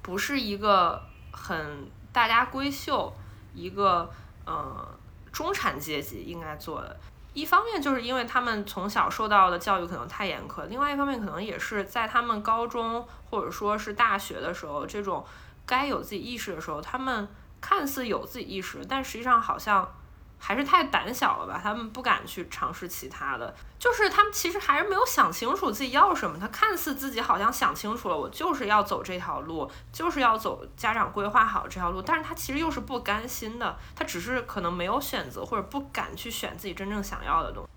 [0.01, 1.01] 不是一个
[1.31, 1.89] 很。
[2.13, 3.13] 大家闺秀，
[3.53, 4.09] 一个
[4.43, 4.89] 呃
[5.31, 6.97] 中产阶级应该做的，
[7.37, 15.23] 一方面就是因为他们从小受到的教育可能太严苛，另外一方面可能也是在他们高中或者说是大学的时候，这种
[15.63, 17.27] 该有自己意识的时候，他们
[17.61, 19.87] 看似有自己意识，但实际上好像。
[20.39, 26.37] 还是太胆小了吧，他们不敢去尝试其他的，就是他们其实还是没有想清楚自己要什么。
[26.39, 37.69] 他看似自己好像想清楚了，我就是要走这条路，就是要走家长规划好这条路，但是他其实又是不甘心的，他只是可能没有选择或者不敢去选自己真正想要的东西。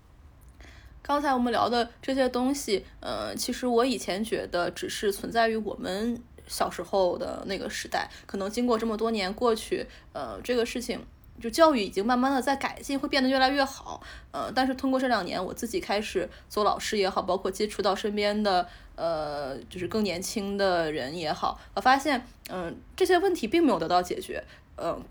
[1.01, 11.03] 刚才我们聊的这些东西，呃，其实我以前觉得只是存在于我们小时候的那个时代，可能经过这么多年过去，呃，这个事情。
[11.39, 14.01] 就教育已经慢慢的在改进，会变得越来越好。
[14.31, 24.43] 呃，但是通过这两年，我自己开始做老师也好，包括接触到身边的呃，就是更年轻的人也好，我发现，嗯，这些问题并没有得到解决。
[24.77, 25.03] 嗯，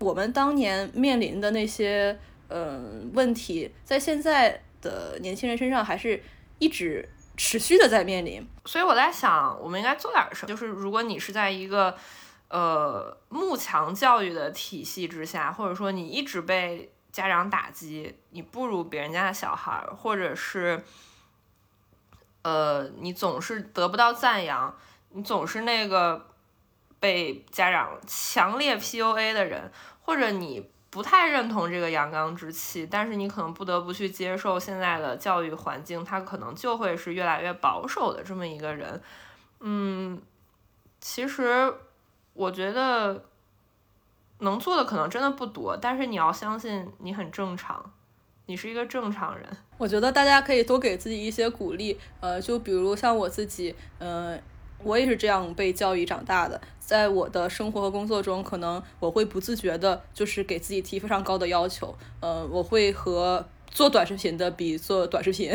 [0.00, 2.18] 我们当年面临的那些
[2.48, 6.22] 嗯问题，在现在的年轻人身上还是
[6.58, 8.46] 一直持续的在面临。
[8.66, 10.48] 所以我在想，我们应该做点什么？
[10.48, 11.96] 就是如果你是在一个。
[12.50, 20.82] 呃，慕强教育的体系之下，或者说你一直被家长打击，你不如别人家的小孩，或者是，
[22.42, 24.76] 呃，你总是得不到赞扬，
[25.10, 26.26] 你总是那个
[26.98, 29.70] 被家长强烈 PUA 的人，
[30.02, 39.00] 或者你不太认同这个阳刚之气，但是你可能不得不去接受现在的教育环境，它可能就会是越来越保守的这么一个人。
[39.60, 40.20] 嗯，
[41.00, 41.72] 其实。
[42.32, 43.24] 我觉得
[44.38, 47.92] 能做的可能真的不多，但是你要相信你很正常，
[48.46, 49.46] 你是一个正常人。
[49.76, 54.40] 我觉得大家可以多给自己一些鼓励，呃，就比如像我自己，嗯，
[54.82, 65.52] 我也是这样被教育长大的，在我的生活和工作中，可能我会不自觉的，就是给自己提非常高的要求，呃，我会和做短视频的比做短视频。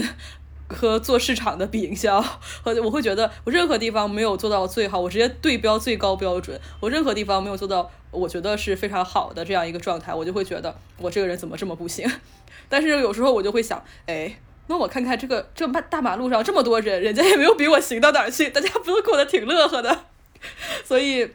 [0.67, 2.21] 和做市场的比营销，
[2.63, 6.59] 和我会觉得我任何地方没有做到最好，我直接对标最高标准。
[6.79, 12.09] 我任何地方没有做到，我觉得是非常好的这样一个状态，我就会觉得我这个人怎么这么不行。
[12.67, 20.05] 但是有时候我就会想，哎，那我看看这个这大大马路上这么多人，人家也没有比我行到哪儿去，大家不都过得挺乐呵的。
[20.83, 21.29] 所以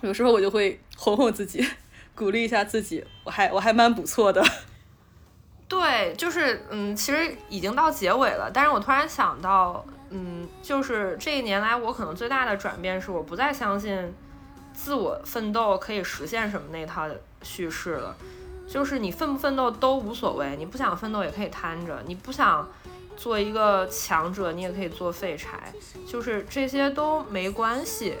[0.00, 1.64] 有时候我就会哄哄自己，
[2.16, 4.44] 鼓励一下自己，我还我还蛮不错的。
[5.68, 14.14] 对，就是嗯，其实已经到结尾了，但是我突然想到，嗯，就是这一年来我可能最大的转变是我不再相信
[14.72, 17.08] 自我奋斗可以实现什么那套
[17.42, 18.16] 叙事了，
[18.68, 22.68] 就是你奋不奋斗都无所谓，你不想奋斗也可以瘫着，你不想
[23.16, 25.72] 做一个强者，你也可以做废柴，
[26.06, 28.18] 就是这些都没关系。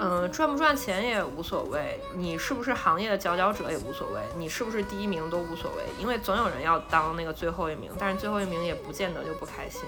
[0.00, 9.82] 嗯，赚不赚钱也无所谓，你是不是行业的佼佼者也无所谓，你是不是第一名都无所谓，因为总有人要当那个最后一名，但是最后一名也不见得就不开心，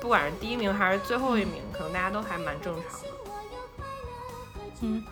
[0.00, 3.08] 不管是第一名还是最后一名，可能大家都还蛮正常的。
[4.80, 5.04] 嗯，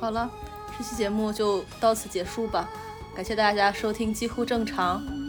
[0.00, 0.28] 好了，
[0.76, 2.68] 这期节目就到此结束吧，
[3.14, 5.23] 感谢大家收听几乎正常。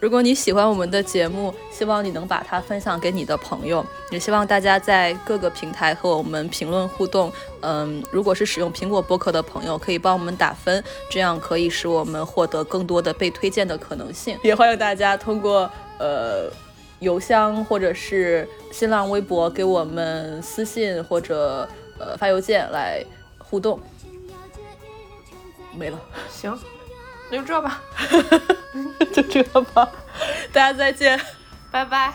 [0.00, 7.32] 如果你喜欢我们的节目，希望你能把它分享给你的朋友，也希望大家在各个平台和我们评论互动。
[7.62, 14.38] 嗯，如果是使用苹果播客的朋友，可以帮我们打分，这样可以使我们获得更多的被推荐的可能性。
[14.44, 15.68] 也欢迎大家通过
[15.98, 16.48] 呃
[17.00, 21.68] 邮箱或者是新浪微博给我们私信或者
[21.98, 23.04] 呃发邮件来
[23.38, 23.80] 互动。
[25.76, 25.98] 没了，
[26.30, 26.56] 行。
[27.30, 27.80] 那就这吧，
[29.12, 29.42] 就这
[29.74, 29.90] 吧，
[30.52, 31.20] 大家再见，
[31.70, 32.12] 拜拜。